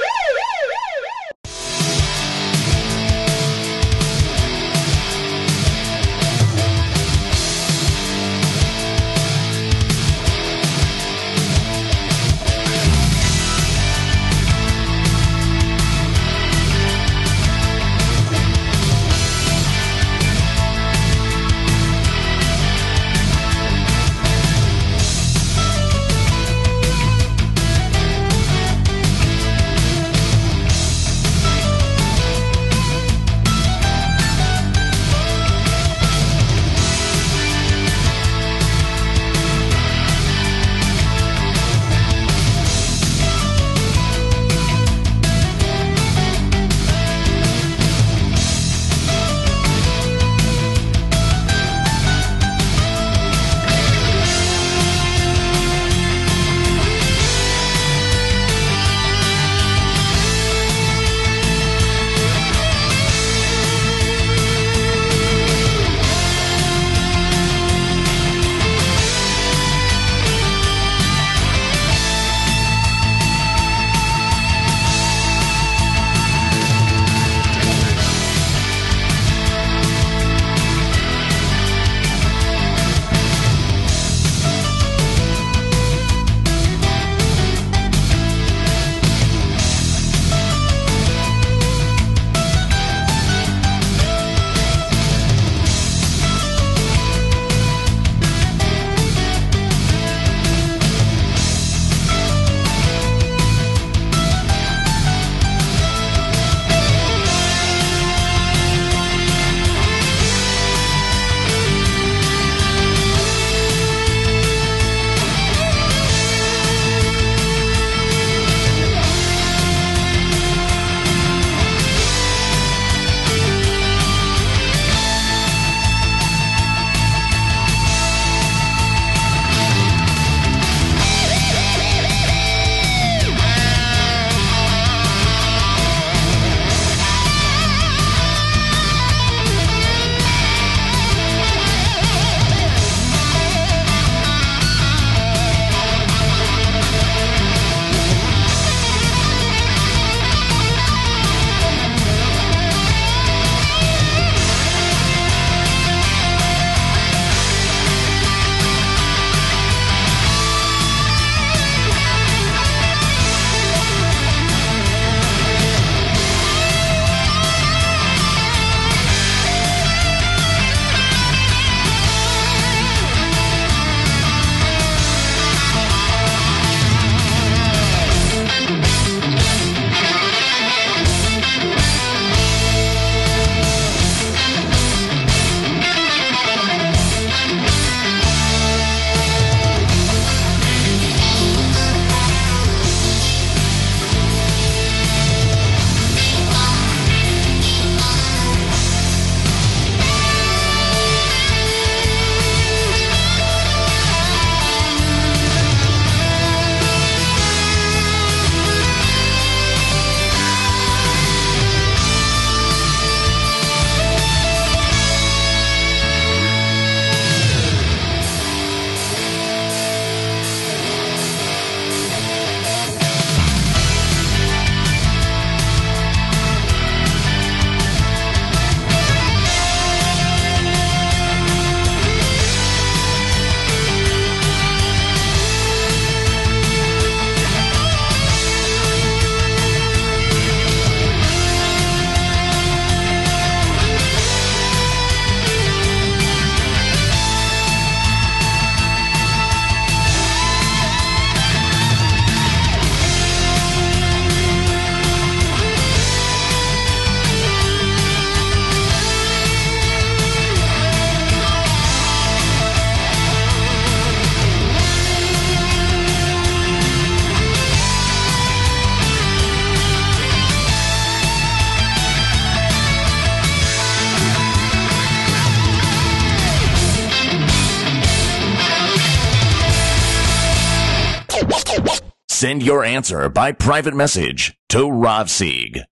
[282.50, 285.84] Send your answer by private message to Rob Sieg.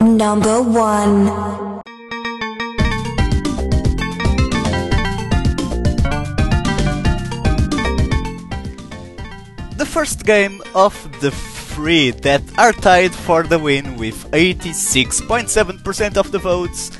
[0.00, 1.24] Number 1.
[9.76, 16.32] The first game of the three that are tied for the win with 86.7% of
[16.32, 16.96] the votes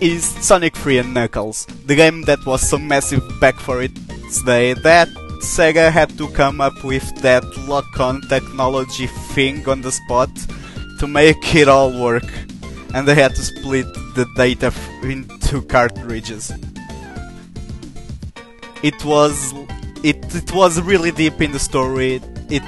[0.00, 4.74] is Sonic 3 and Knuckles, the game that was so massive back for its day
[4.74, 5.08] that
[5.46, 10.28] Sega had to come up with that lock-on technology thing on the spot
[10.98, 12.26] to make it all work,
[12.92, 13.86] and they had to split
[14.16, 14.72] the data
[15.04, 16.52] into cartridges.
[18.82, 19.54] It was
[20.02, 22.20] it it was really deep in the story.
[22.50, 22.64] It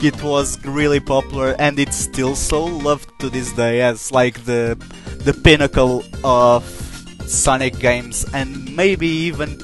[0.00, 4.76] it was really popular and it's still so loved to this day as like the
[5.24, 6.64] the pinnacle of
[7.26, 9.58] Sonic games and maybe even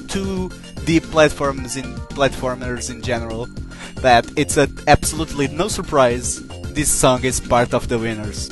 [0.87, 1.83] 2D platforms in
[2.15, 3.47] platformers in general.
[3.95, 4.57] That it's
[4.87, 8.49] absolutely no surprise this song is part of the winners.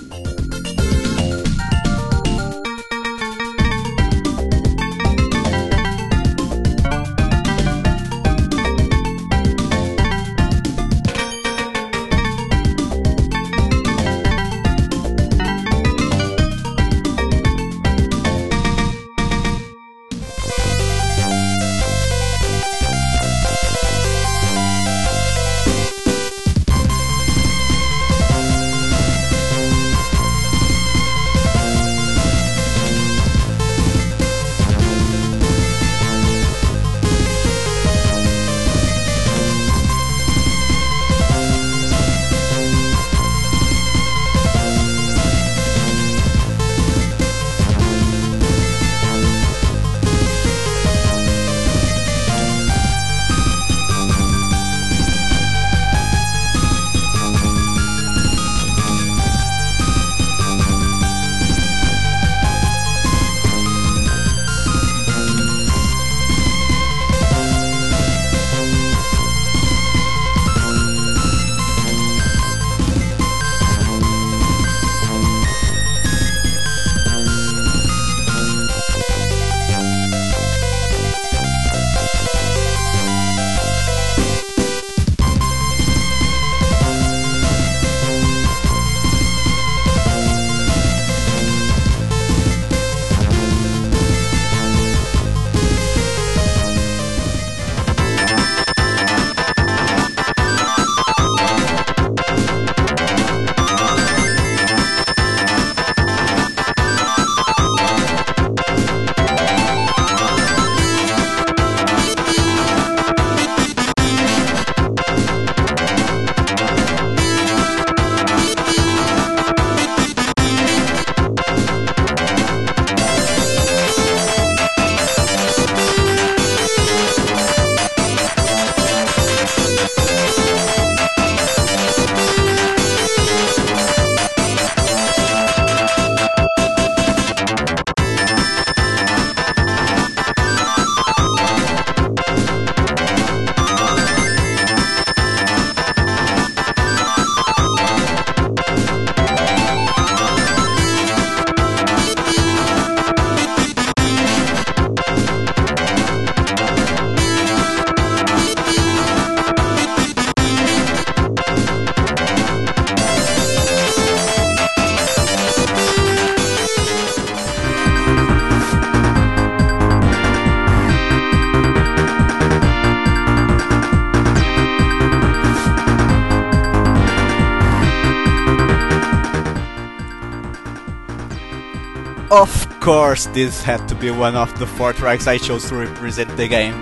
[182.86, 186.48] Course, this had to be one of the four tracks I chose to represent the
[186.48, 186.76] game.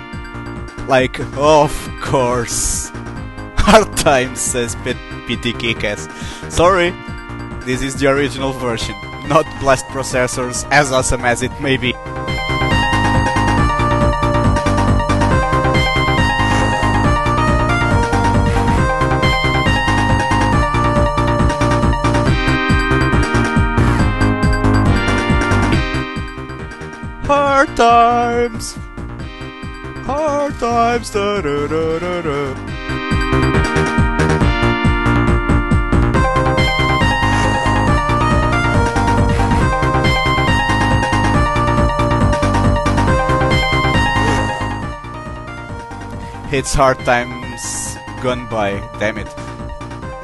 [0.86, 2.90] Like, of course.
[3.56, 6.10] Hard times, says PT Kickass.
[6.52, 6.90] Sorry,
[7.64, 8.94] this is the original version,
[9.28, 11.93] not blast processors, as awesome as it may be.
[31.12, 32.54] Da, da, da, da, da.
[46.50, 49.26] It's hard times gone by, damn it.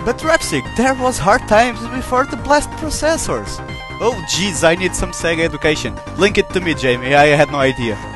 [0.04, 3.60] But Rapsic, there was hard times before the blast processors.
[4.00, 5.94] Oh jeez, I need some Sega education.
[6.16, 8.09] Link it to me, Jamie, I had no idea.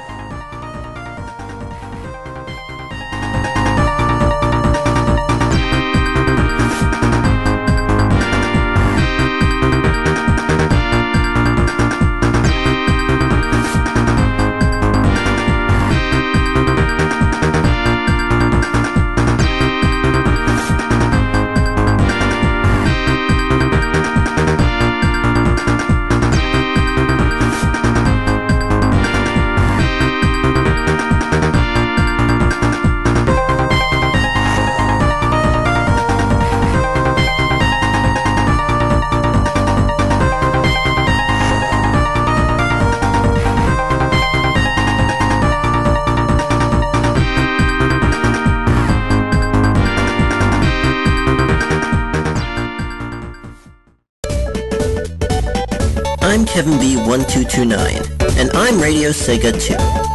[57.54, 60.13] B1229, and I'm Radio Sega 2.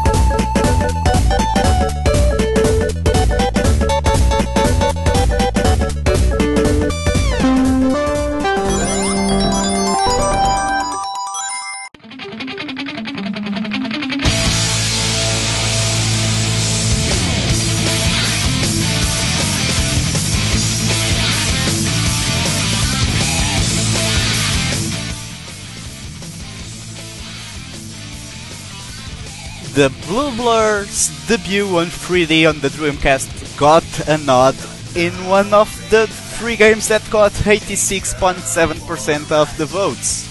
[31.30, 34.56] Debut on 3D on the Dreamcast got a nod
[34.96, 40.28] in one of the three games that got 86.7% of the votes.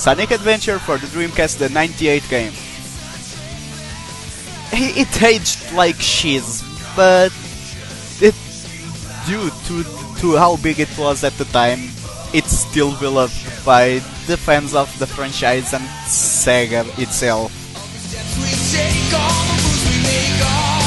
[0.00, 2.54] Sonic Adventure for the Dreamcast, the 98 game.
[4.72, 6.64] It aged like cheese,
[6.96, 7.30] but
[8.22, 8.34] it,
[9.26, 9.84] due to
[10.22, 11.90] to how big it was at the time,
[12.32, 13.36] it's still beloved
[13.66, 17.65] by the fans of the franchise and Sega itself.
[20.38, 20.85] We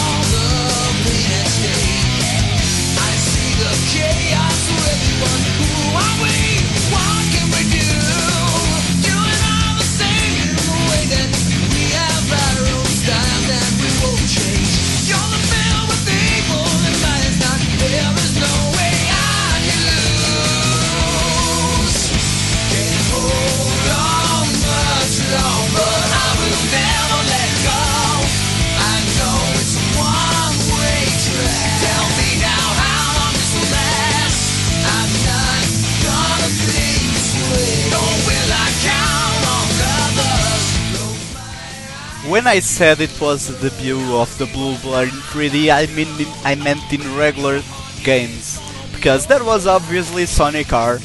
[42.40, 46.08] When I said it was the debut of the Blue Blur in 3D, I mean
[46.46, 47.62] I meant in regular
[48.02, 48.62] games,
[48.96, 50.96] because there was obviously Sonic R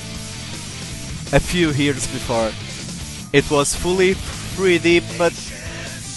[1.32, 2.52] a few years before.
[3.32, 4.14] It was fully
[4.54, 5.32] 3D, but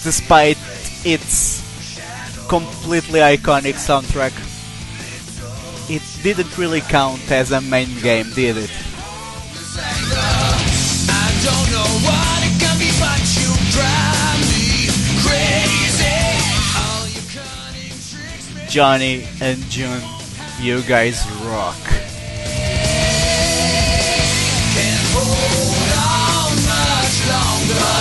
[0.06, 0.56] despite
[1.04, 1.66] its
[2.46, 4.30] completely iconic soundtrack,
[5.90, 8.70] it didn't really count as a main game, did it?
[11.10, 14.27] I don't know what it can be, but you drive
[18.68, 20.02] Johnny and June,
[20.60, 21.74] you guys rock.
[24.74, 27.97] Can't hold on much longer.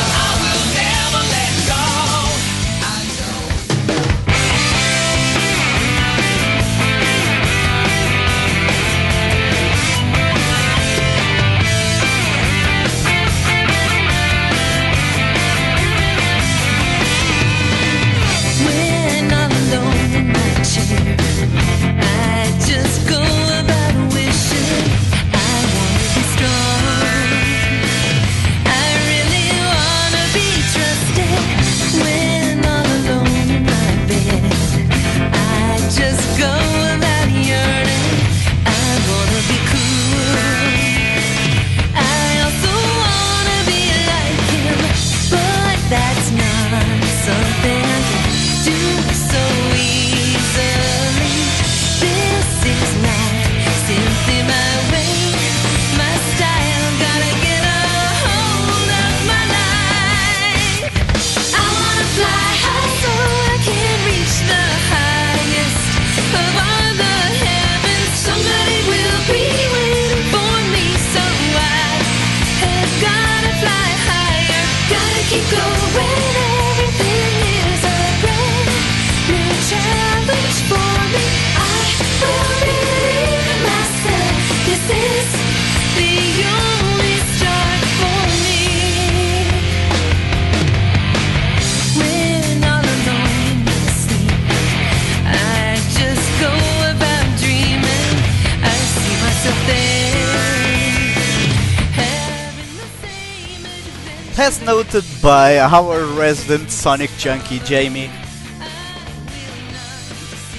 [104.39, 108.11] As noted by our resident Sonic junkie Jamie,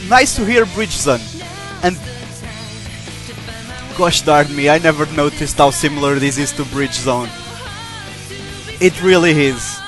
[0.09, 1.21] nice to hear Bridge Zone.
[1.85, 1.97] And
[3.97, 7.29] gosh darn me, I never noticed how similar this is to Bridge Zone.
[8.81, 9.79] It really is.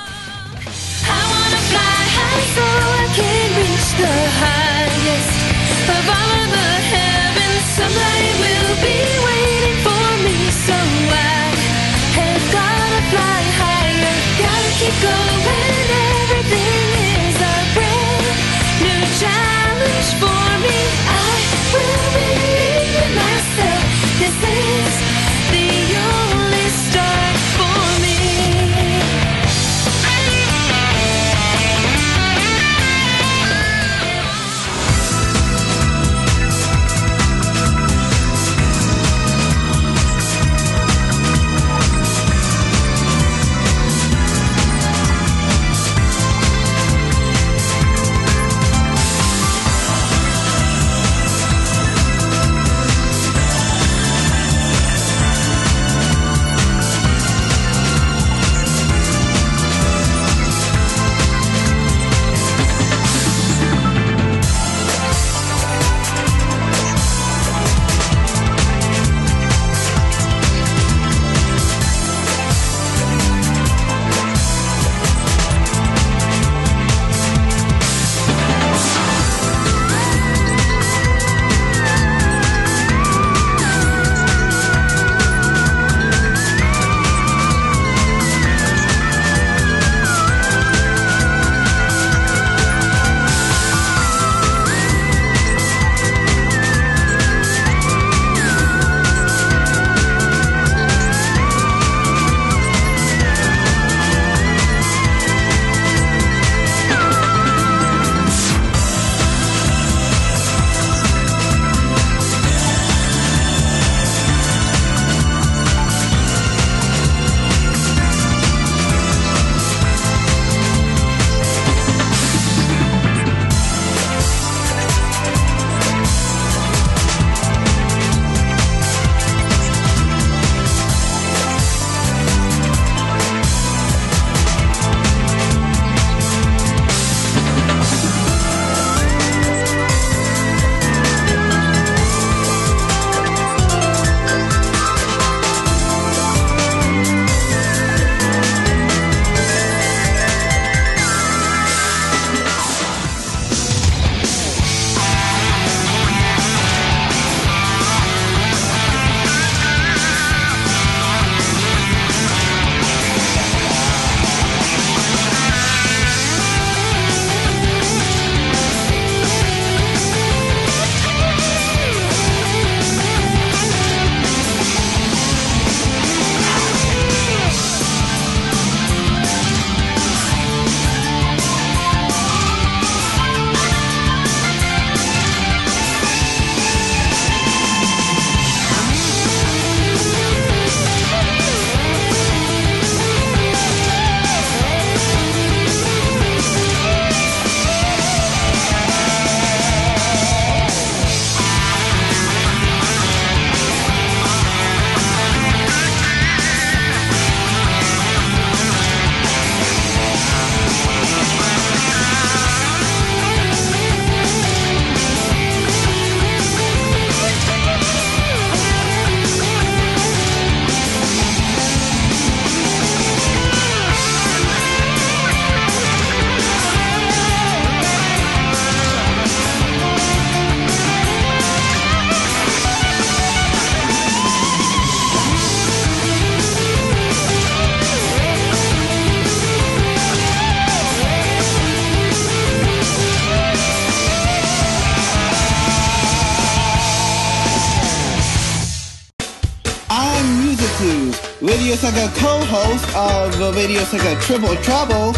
[253.91, 255.11] The Radio Sega Triple Trouble.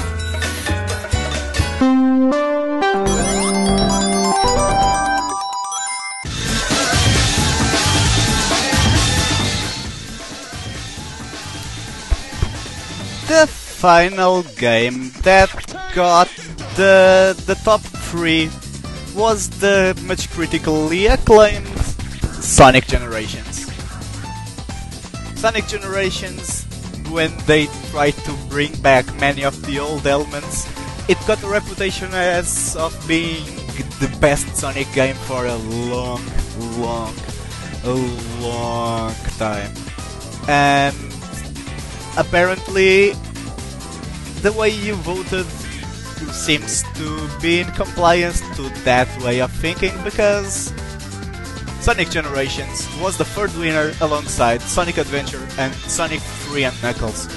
[13.27, 15.49] The final game that
[15.93, 16.27] got
[16.75, 18.49] the the top three
[19.15, 21.67] was the much critically acclaimed
[22.41, 23.71] Sonic Generations.
[25.35, 26.65] Sonic Generations
[27.09, 30.65] when they tried to bring back many of the old elements,
[31.07, 33.45] it got a reputation as of being
[34.01, 35.55] the best Sonic game for a
[35.93, 36.25] long,
[36.81, 37.13] long,
[38.41, 39.69] long time.
[40.47, 40.97] And
[42.17, 43.13] apparently,
[44.41, 45.45] the way you voted
[46.33, 50.73] seems to be in compliance to that way of thinking because
[51.79, 57.29] Sonic Generations was the third winner alongside Sonic Adventure and Sonic 3 and Knuckles.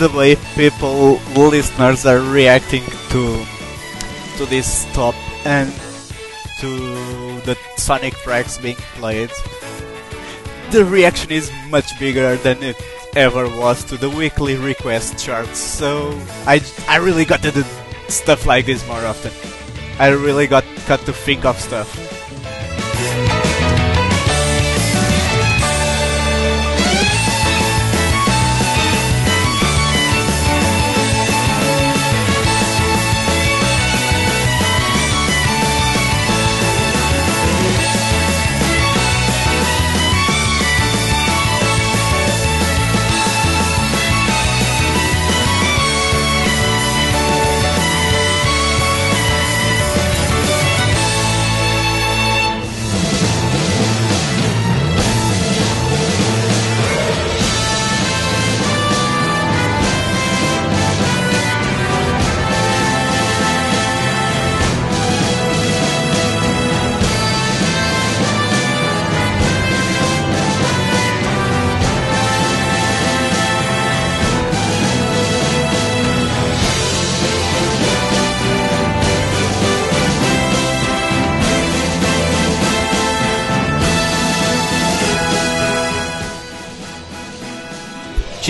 [0.00, 2.82] The way people, listeners, are reacting
[3.12, 3.44] to
[4.38, 5.14] to this stop
[5.44, 5.68] and
[6.60, 6.70] to
[7.44, 9.30] the Sonic tracks being played.
[10.70, 12.80] The reaction is much bigger than it
[13.14, 15.58] ever was to the weekly request charts.
[15.58, 16.16] So
[16.46, 17.62] I I really got to do
[18.08, 19.32] stuff like this more often.
[20.00, 21.92] I really got got to think of stuff.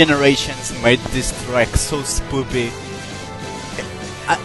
[0.01, 2.72] Generations made this track so spoopy.
[4.27, 4.40] I,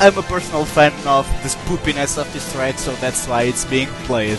[0.00, 3.88] I'm a personal fan of the spoopiness of this track, so that's why it's being
[4.08, 4.38] played.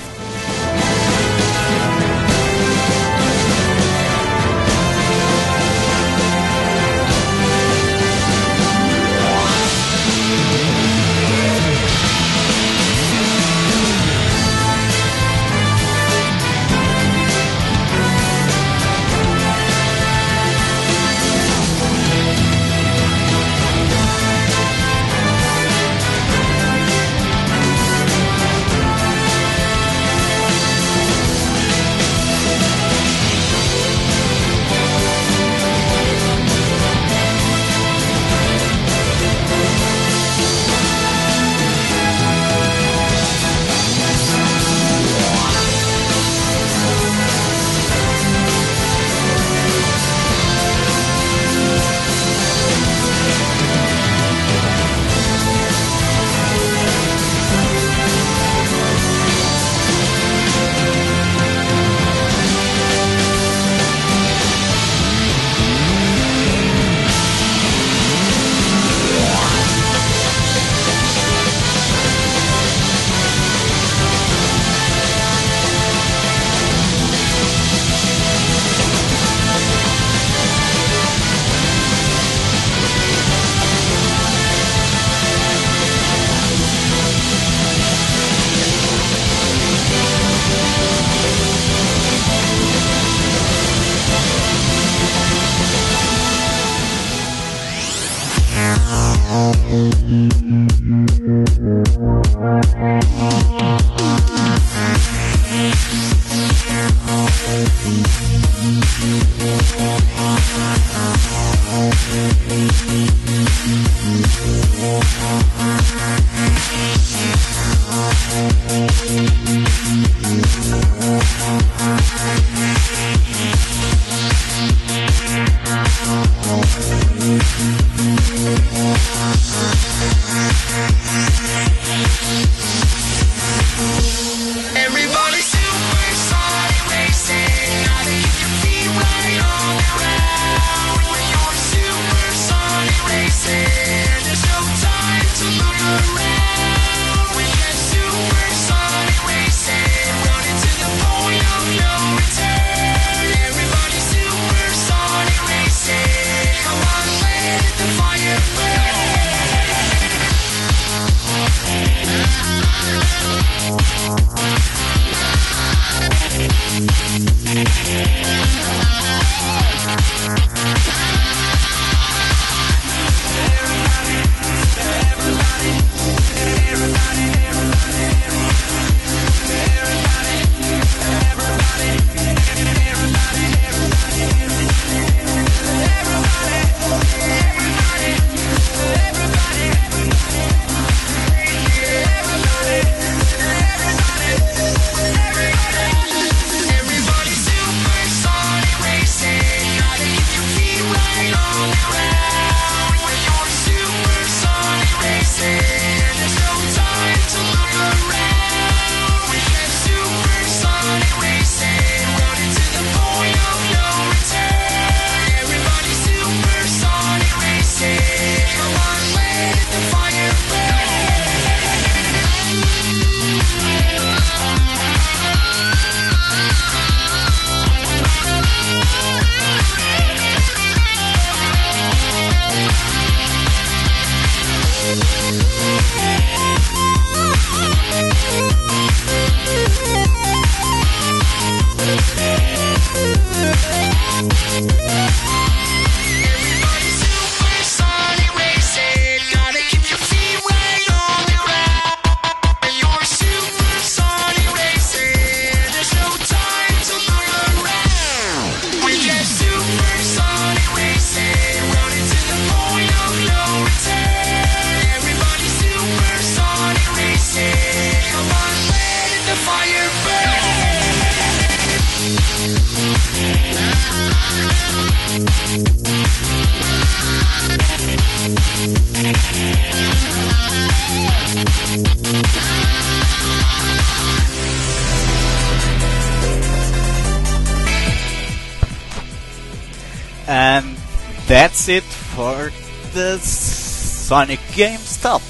[294.57, 295.21] Sonic Game Stop.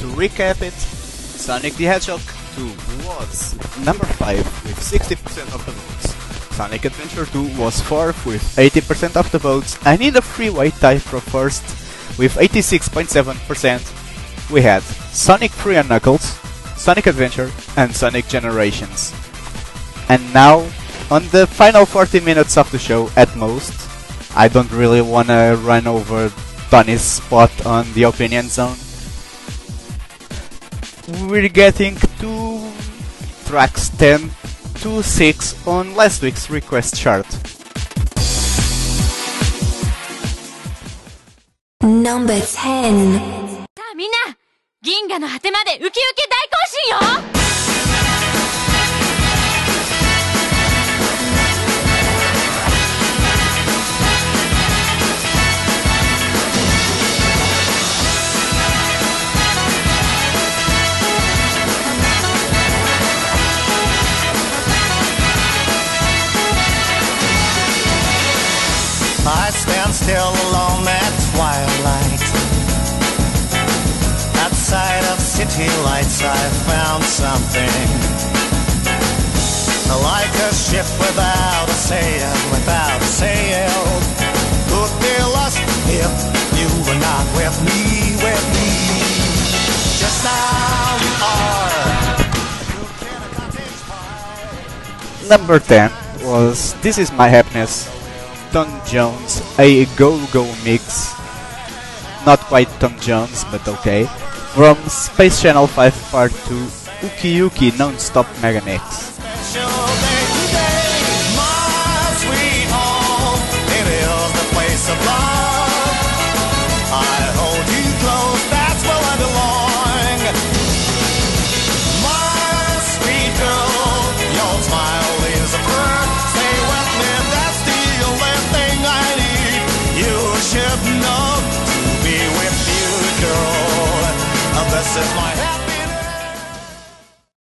[0.00, 2.20] To recap it, Sonic the Hedgehog
[2.54, 2.66] 2
[3.08, 6.12] was number 5 with 60% of the votes.
[6.54, 10.98] Sonic Adventure 2 was 4th with 80% of the votes, and in the freeway tie
[10.98, 11.62] for first
[12.18, 16.38] with 86.7%, we had Sonic 3 and Knuckles,
[16.76, 19.14] Sonic Adventure, and Sonic Generations.
[20.10, 20.68] And now,
[21.10, 23.72] on the final 40 minutes of the show at most,
[24.36, 26.30] I don't really want to run over
[26.71, 28.75] Tony's spot on the opinion zone.
[31.29, 32.71] We're getting to
[33.45, 34.29] tracks 10
[34.81, 37.25] to 6 on last week's request chart.
[41.81, 42.43] Number 10.
[42.43, 44.17] さあみんな
[44.81, 46.01] 銀河の果てまでウキウキ大
[47.09, 47.37] 行進よ「
[69.82, 72.22] I'm still alone at twilight.
[74.38, 76.38] Outside of city lights, I
[76.70, 77.66] found something.
[80.02, 83.82] Like a ship without a sail, without a sail.
[84.70, 85.58] Could be lost
[85.90, 86.14] if
[86.54, 88.70] you were not with me, with me.
[89.98, 91.82] Just how you are.
[95.28, 95.90] Number 10
[96.22, 97.90] was This Is My Happiness,
[98.52, 101.12] Don Jones, a Go Go mix.
[102.24, 104.04] not quite Tom Jones, but okay.
[104.54, 106.54] From Space Channel 5 Part 2,
[107.08, 109.18] Uki Uki Non-Stop Megamix.
[109.56, 109.71] My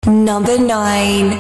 [0.10, 1.34] Number 9.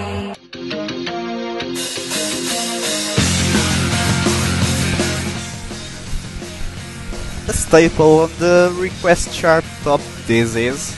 [7.48, 10.96] A staple on the request chart top this is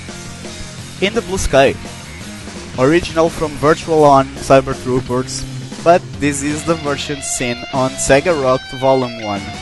[0.99, 1.73] In the Blue Sky.
[2.77, 5.45] Original from Virtual On Cyber Troopers,
[5.81, 9.60] but this is the version seen on Sega Rock Volume 1.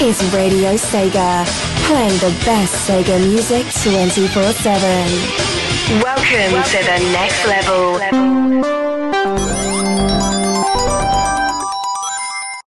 [0.00, 1.44] Is Radio Sega,
[1.86, 6.02] playing the best Sega music 24 7.
[6.02, 7.98] Welcome, to the next level.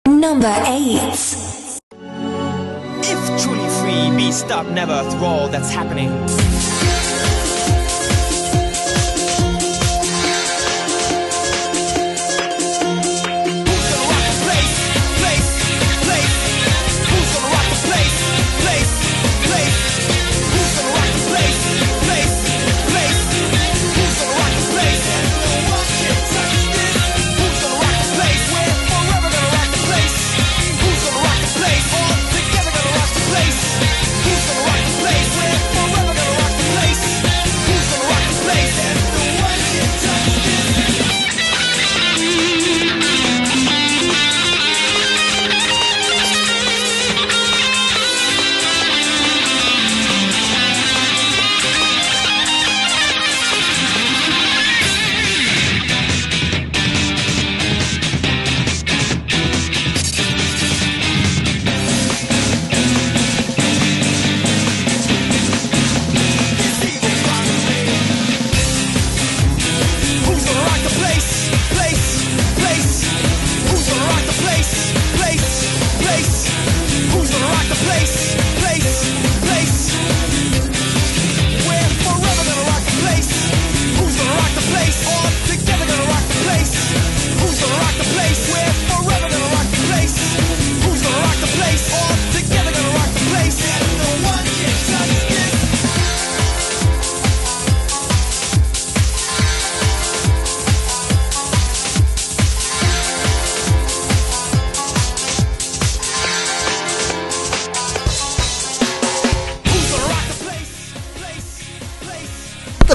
[0.07, 1.41] Number 8.
[3.03, 6.11] If truly free, be stopped never through all that's happening.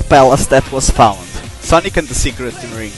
[0.08, 1.26] Palace that was found.
[1.60, 2.92] Sonic and the Secret Ring.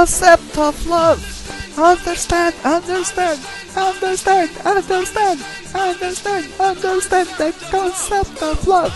[0.00, 1.20] Concept of love.
[1.76, 3.38] Understand, understand,
[3.76, 5.38] understand, understand,
[5.74, 8.94] understand, understand the concept of love.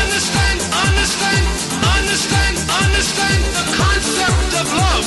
[0.00, 1.44] Understand, understand,
[1.84, 5.06] understand, understand the concept of love.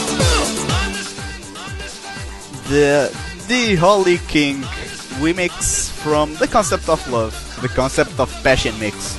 [2.69, 3.09] The
[3.47, 4.61] the Holy King
[5.17, 7.33] remix from the concept of love,
[7.63, 9.17] the concept of passion mix.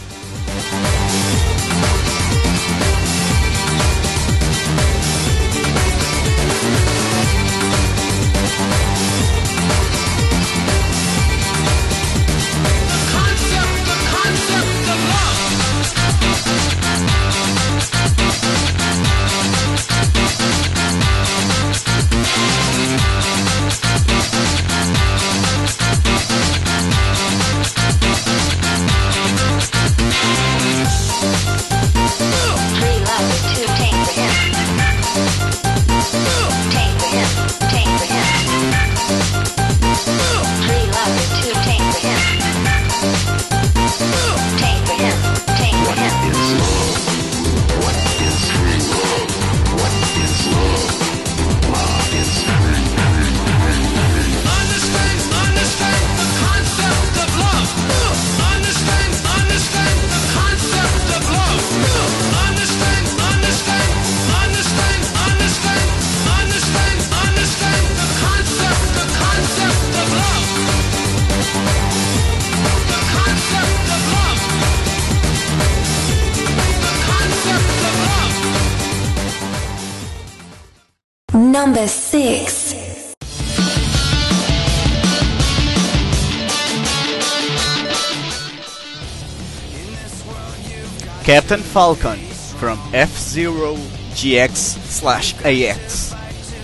[91.39, 92.19] Captain Falcon
[92.59, 93.77] from F-Zero
[94.19, 96.13] GX slash AX.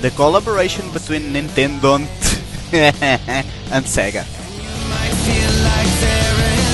[0.01, 2.01] The collaboration between Nintendo
[3.71, 4.27] and Sega.
[5.63, 6.65] like there is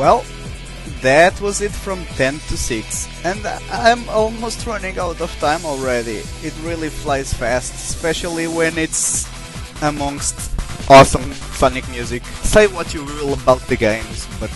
[0.00, 0.24] Well,
[1.02, 6.22] that was it from 10 to 6, and I'm almost running out of time already.
[6.40, 9.28] It really flies fast, especially when it's
[9.82, 10.52] amongst
[10.88, 12.24] awesome Sonic music.
[12.40, 14.48] Say what you will about the games, but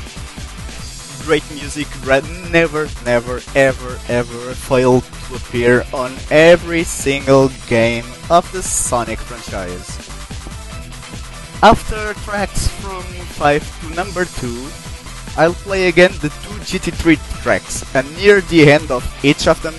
[1.27, 1.89] great music
[2.51, 9.93] never, never, ever, ever failed to appear on every single game of the Sonic franchise.
[11.62, 13.03] After tracks from
[13.37, 14.84] 5 to number 2,
[15.36, 19.74] I'll play again the two GTT tracks, and near the end of each of them,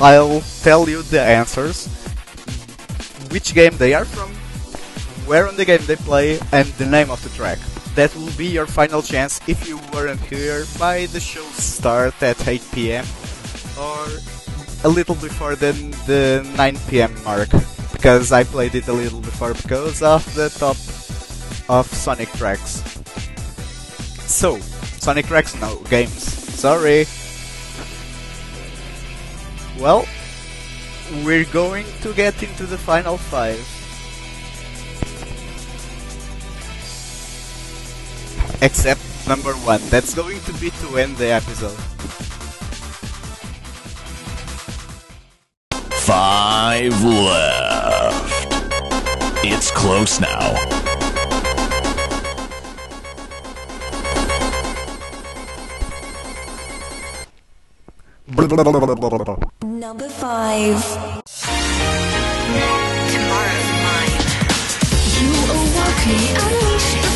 [0.00, 1.88] I'll tell you the answers,
[3.30, 4.30] which game they are from,
[5.26, 7.58] where on the game they play, and the name of the track.
[7.96, 12.46] That will be your final chance if you weren't here by the show start at
[12.46, 13.04] 8 pm
[13.76, 14.06] or
[14.84, 15.72] a little before the,
[16.06, 17.50] the 9 pm mark,
[17.92, 20.76] because I played it a little before because of the top
[21.68, 22.82] of Sonic tracks.
[24.30, 24.58] So,
[25.00, 26.12] Sonic Rex no games.
[26.12, 27.06] Sorry.
[29.80, 30.06] Well,
[31.24, 33.58] we're going to get into the final five.
[38.60, 39.80] Except number one.
[39.88, 41.80] That's going to be to end the episode.
[46.04, 48.48] Five left.
[49.42, 50.89] It's close now.
[59.62, 60.78] Number five.
[63.10, 64.16] Tomorrow's mine.
[65.18, 67.09] You awoke me,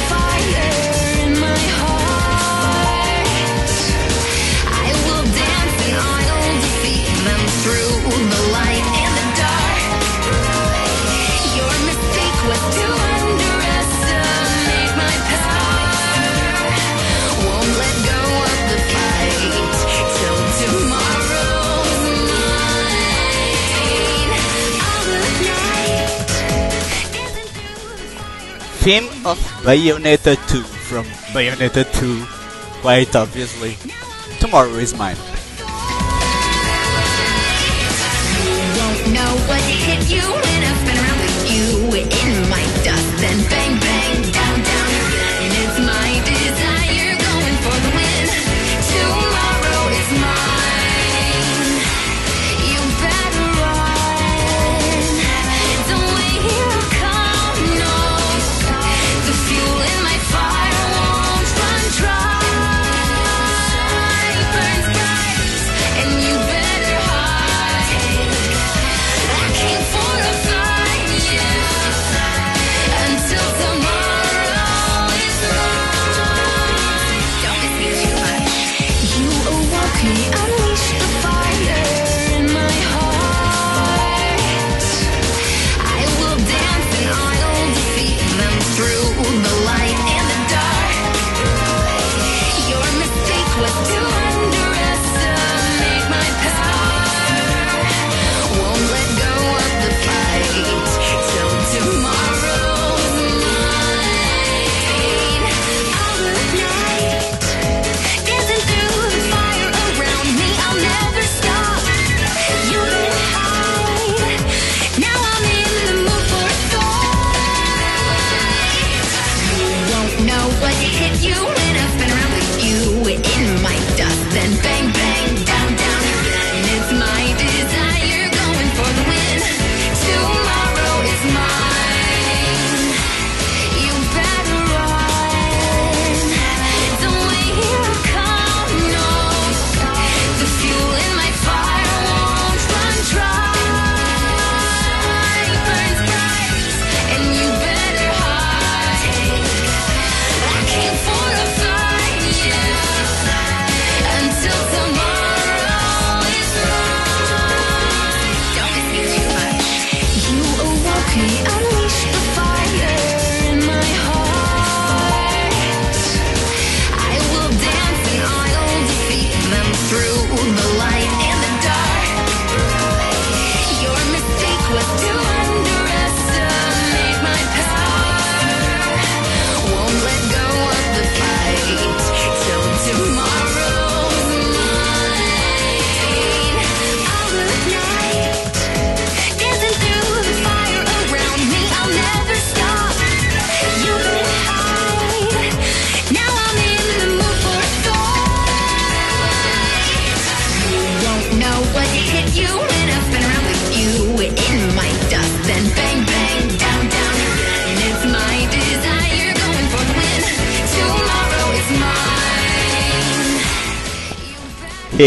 [28.85, 33.78] theme of Bayonetta 2 from Bayonetta 2, quite obviously.
[34.40, 35.16] Tomorrow is mine.
[40.06, 40.53] You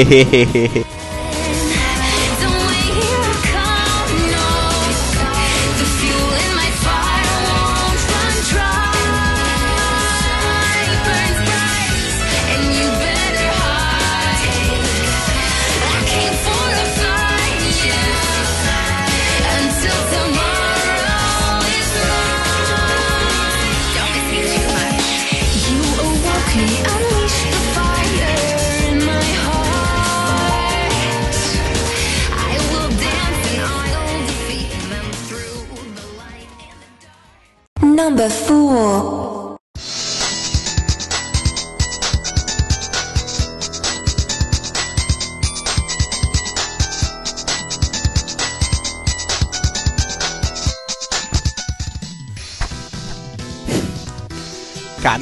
[0.04, 0.86] hehehehehe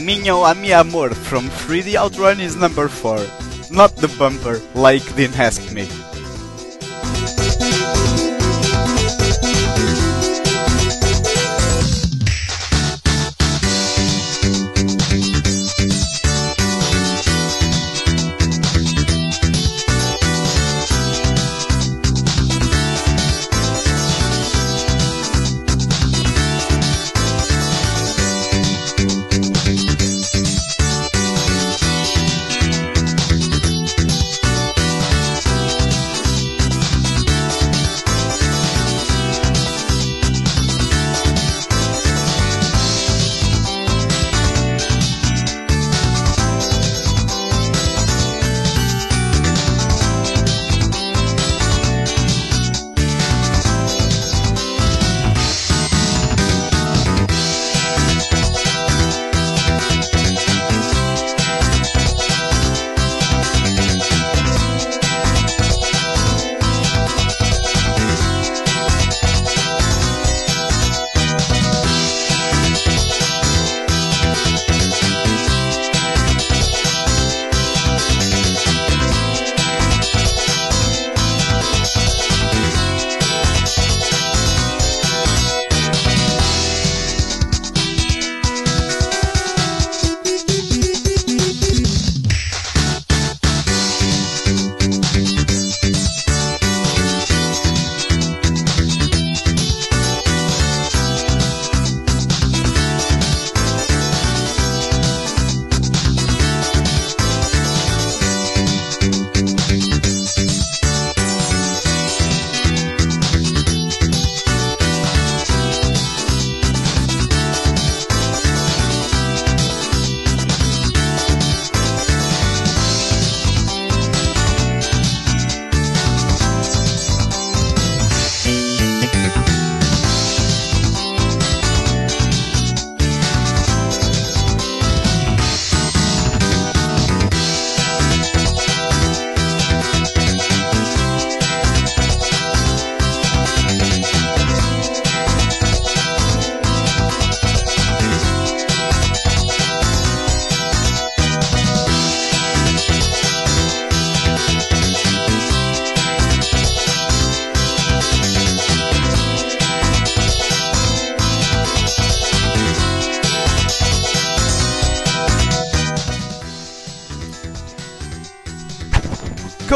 [0.05, 3.25] Camino a mi amor from 3D Outrun is number 4.
[3.71, 5.89] Not the bumper, like Dean asked me.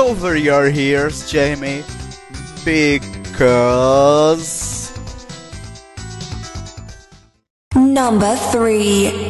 [0.09, 1.83] Cover your ears, Jamie,
[2.65, 4.91] because
[7.75, 9.28] Number 3.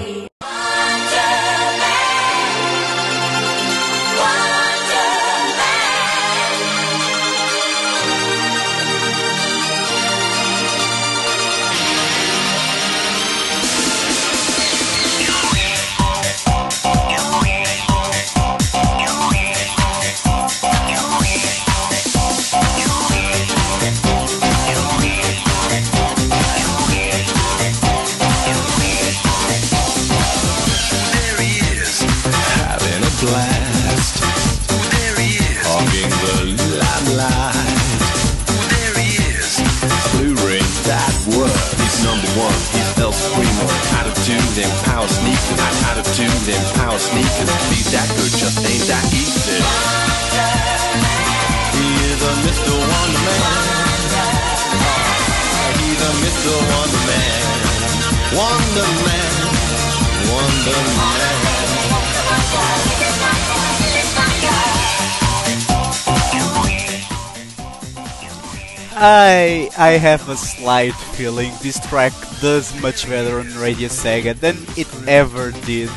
[69.79, 72.11] I have a slight feeling this track
[72.41, 75.89] does much better on Radio Sega than it ever did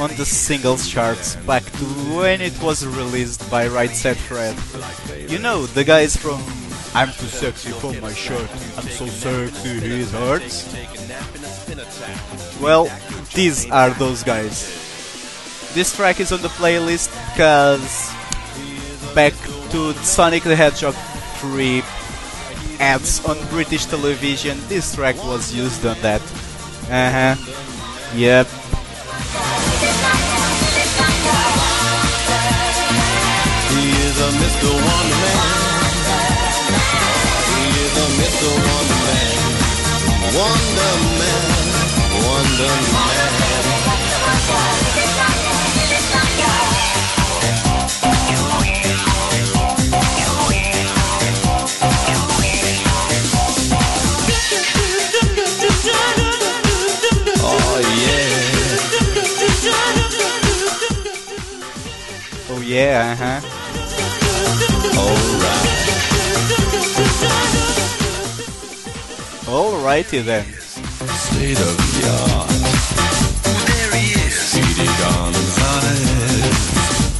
[0.00, 1.84] on the singles charts back to
[2.18, 4.58] when it was released by Right Said Fred.
[5.30, 6.42] You know, the guys from
[6.96, 10.66] I'm too sexy for my shirt, I'm so sexy it hurts.
[12.60, 12.90] Well,
[13.34, 14.66] these are those guys.
[15.74, 18.10] This track is on the playlist because
[19.14, 19.32] back
[19.70, 20.96] to Sonic the Hedgehog
[21.38, 21.84] 3
[22.80, 26.22] ads on British television, this track was used on that.
[26.90, 27.36] Uh huh.
[28.14, 28.46] Yep.
[40.36, 41.44] Wonder Man.
[42.26, 43.26] Wonder Man.
[62.76, 63.12] Yeah.
[63.12, 63.40] Uh huh.
[69.48, 70.44] Alrighty then.
[70.44, 72.50] State of the art.
[73.64, 74.34] There he is.
[74.52, 76.02] CD Gonzalez.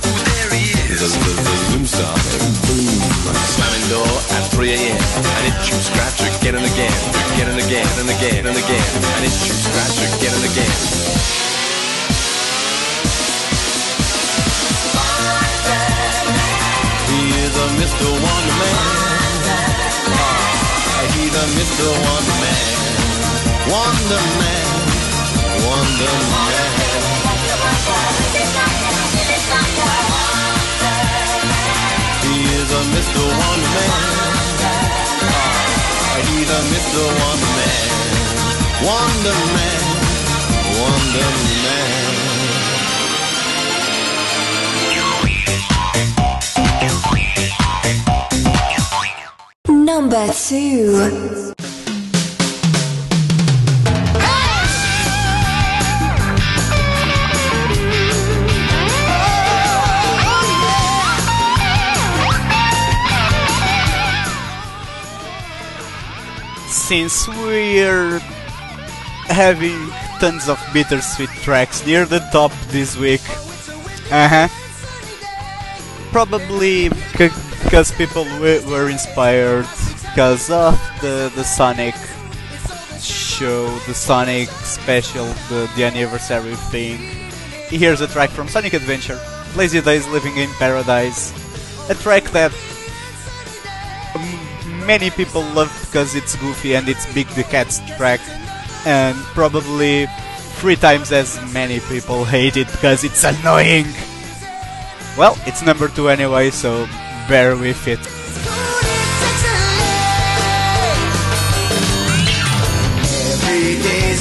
[0.05, 1.01] There he is.
[1.01, 2.17] The, the, the Zoom star.
[2.67, 3.01] Boom.
[3.57, 5.01] Slamming door at 3 a.m.
[5.01, 6.97] And it shoots scratch again and again.
[7.33, 8.89] Again and again and again and again.
[9.17, 11.46] And it shoots scratch again and again.
[17.77, 18.09] Mr.
[18.09, 18.77] Wonder Man.
[20.09, 21.87] Ah, he's a Mr.
[22.05, 22.65] Wonder Man.
[23.69, 24.67] Wonder Man.
[25.67, 26.87] Wonder Man.
[32.25, 33.23] He is a Mr.
[33.41, 33.91] Wonder Man.
[36.01, 37.03] Ah, he's a Mr.
[37.21, 37.97] Wonder Man.
[38.87, 39.37] Wonder
[50.17, 51.53] Number two.
[66.71, 68.19] Since we're
[69.29, 73.21] having tons of bittersweet tracks near the top this week,
[74.11, 74.49] uh huh.
[76.11, 79.67] Probably because people were inspired
[80.17, 81.95] because of the the Sonic
[83.05, 86.97] show, the Sonic special, the the anniversary thing.
[87.69, 89.21] Here's a track from Sonic Adventure,
[89.57, 91.37] Lazy Days Living in Paradise,
[91.91, 92.51] a track that
[94.87, 98.21] many people love because it's goofy and it's Big the Cat's track,
[98.87, 100.07] and probably
[100.57, 103.85] three times as many people hate it because it's annoying.
[105.19, 106.89] Well, it's number two anyway, so
[107.29, 108.16] bear with it.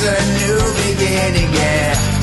[0.07, 2.14] A new beginning, yeah.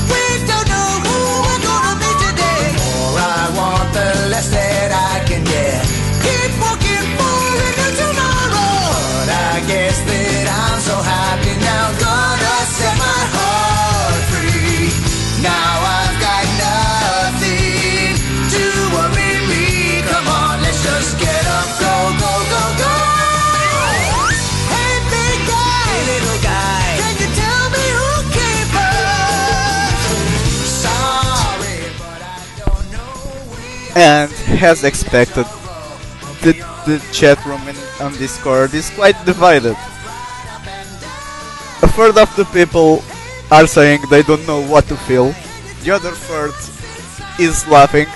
[33.95, 35.45] And as expected,
[36.41, 36.53] the,
[36.85, 39.77] the chat room in, on Discord is quite divided.
[41.81, 43.03] A third of the people
[43.51, 45.33] are saying they don't know what to feel,
[45.83, 46.55] the other third
[47.39, 48.07] is laughing,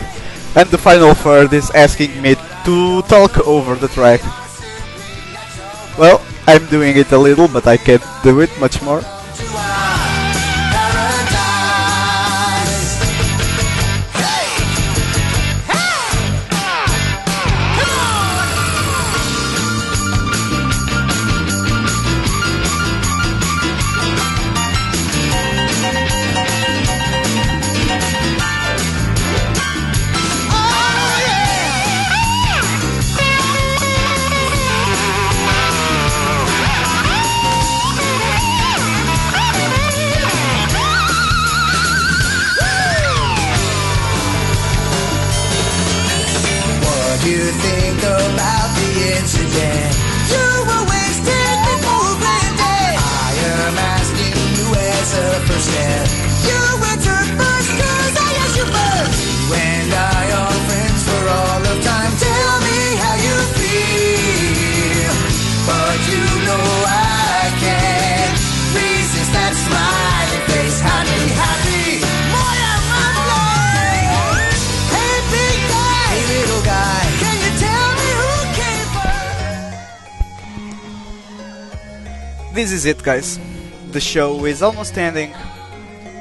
[0.56, 2.36] and the final third is asking me
[2.66, 4.22] to talk over the track.
[5.98, 9.04] Well, I'm doing it a little, but I can't do it much more.
[82.68, 83.40] This is it, guys.
[83.96, 85.32] the show is almost ending.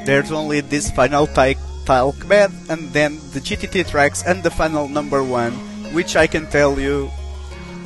[0.07, 4.87] There's only this final ti- talk bed and then the GTT tracks and the final
[4.87, 5.55] number one,
[5.91, 7.11] which I can tell you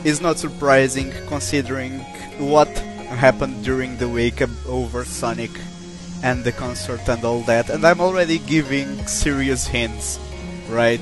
[0.05, 2.01] is not surprising considering
[2.37, 2.69] what
[3.09, 5.57] happened during the week over Sonic
[6.23, 7.71] and the concert and all that.
[7.71, 10.21] And I'm already giving serious hints,
[10.69, 11.01] right?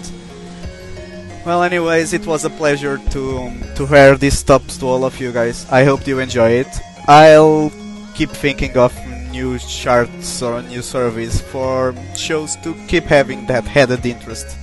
[1.44, 5.18] Well, anyways, it was a pleasure to um, to hear these tops to all of
[5.18, 5.66] you guys.
[5.74, 6.70] I hope you enjoy it.
[7.08, 7.72] I'll
[8.14, 8.92] keep thinking of
[9.32, 14.58] new charts or new surveys for shows to keep having that added interest.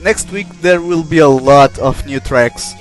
[0.00, 2.74] Next week there will be a lot of new tracks.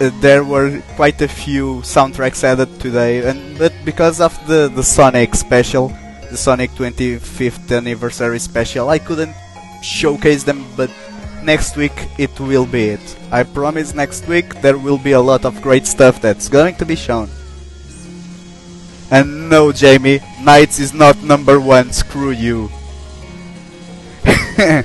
[0.00, 4.82] Uh, there were quite a few soundtracks added today, and but because of the the
[4.82, 5.94] Sonic special,
[6.28, 9.36] the Sonic 25th anniversary special, I couldn't
[9.80, 10.66] showcase them.
[10.76, 10.90] But
[11.44, 13.06] next week it will be it.
[13.30, 13.94] I promise.
[13.94, 17.30] Next week there will be a lot of great stuff that's going to be shown.
[19.10, 21.92] And no, Jamie, NiGHTS is not number one.
[21.92, 22.70] Screw you.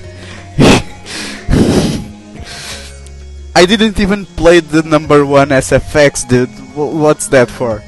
[3.55, 6.49] I didn't even play the number one SFX, dude.
[6.75, 7.81] W- what's that for?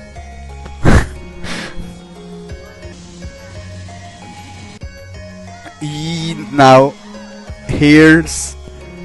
[5.81, 6.91] E- now,
[7.67, 8.55] here's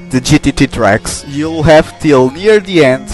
[0.09, 1.25] the GTT tracks.
[1.27, 3.09] You'll have till near the end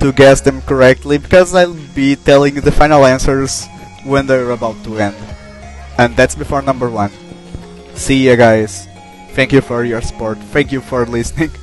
[0.00, 3.66] to guess them correctly because I'll be telling the final answers
[4.04, 5.16] when they're about to end.
[5.98, 7.10] And that's before number one.
[7.94, 8.88] See ya, guys.
[9.32, 10.38] Thank you for your support.
[10.52, 11.50] Thank you for listening.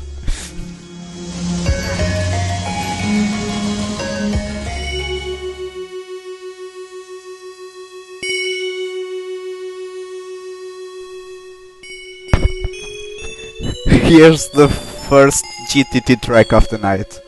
[14.06, 14.70] Here's the
[15.10, 17.23] first GTT track of the night.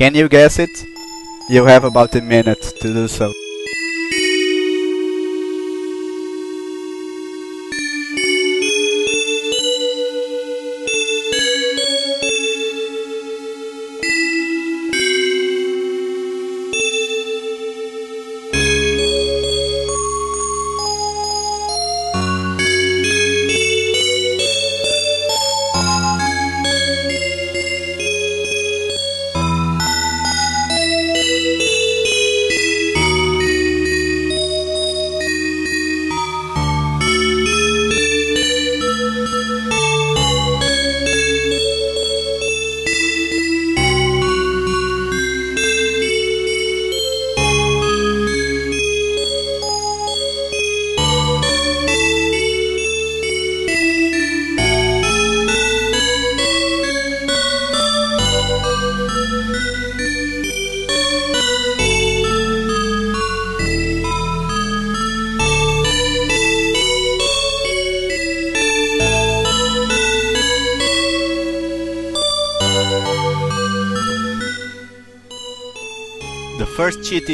[0.00, 0.86] Can you guess it?
[1.50, 3.34] You have about a minute to do so.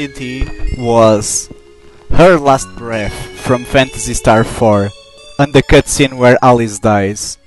[0.07, 1.51] GTT was
[2.11, 4.91] Her Last Breath from Phantasy Star 4
[5.41, 7.39] and the cutscene where Alys dies.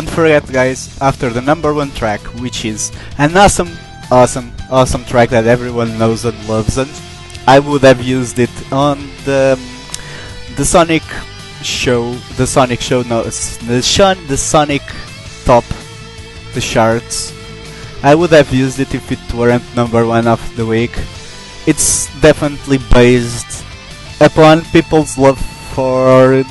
[0.00, 3.68] Don't forget, guys, after the number one track, which is an awesome,
[4.10, 6.88] awesome, awesome track that everyone knows and loves, and
[7.46, 8.96] I would have used it on
[9.28, 9.60] the
[10.56, 11.04] the Sonic
[11.60, 13.24] show, the Sonic show, no,
[13.68, 14.80] the Shun, the Sonic
[15.44, 15.68] top,
[16.54, 17.36] the charts.
[18.02, 20.96] I would have used it if it weren't number one of the week.
[21.66, 23.66] It's definitely based
[24.18, 25.36] upon people's love
[25.76, 26.42] for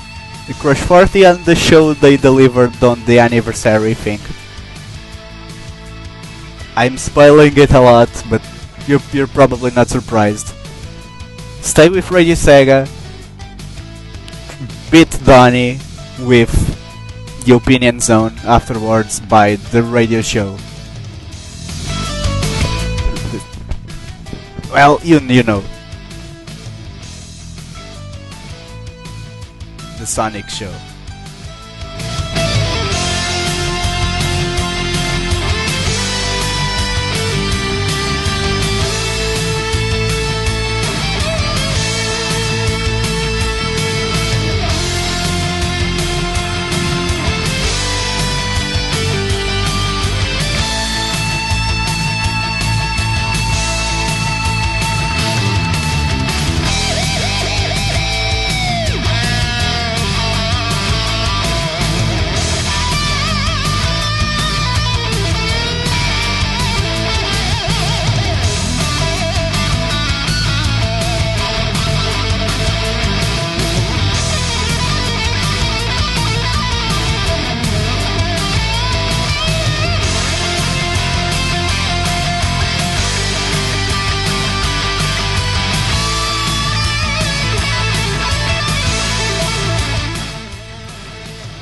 [0.50, 4.18] the Crush 40 and the show they delivered on the anniversary thing.
[6.76, 8.42] I'm spoiling it a lot, but
[8.88, 10.56] you're, you're probably not surprised.
[11.62, 12.90] Stay with Radio Sega,
[14.90, 15.78] beat Donnie
[16.22, 16.50] with
[17.46, 20.58] the Opinion Zone afterwards by the radio show.
[24.74, 25.64] Well, you, you know.
[30.00, 30.89] The Sonic Show.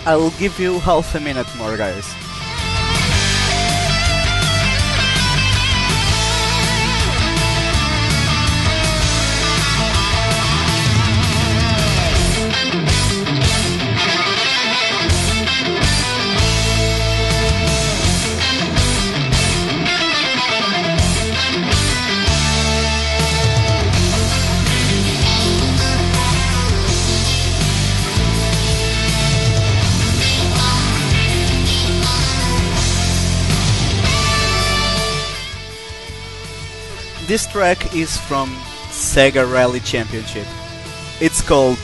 [0.07, 2.26] I will give you half a minute more, guys.
[37.27, 38.47] This track is from
[38.87, 40.47] Sega Rally Championship.
[41.19, 41.77] It's called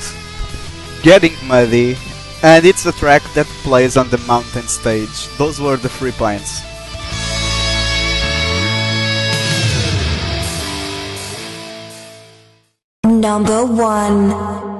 [1.02, 1.98] Getting Muddy,
[2.41, 5.28] and it's the track that plays on the mountain stage.
[5.38, 6.61] Those were the three points.
[13.03, 14.73] Number one.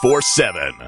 [0.00, 0.79] 24 7.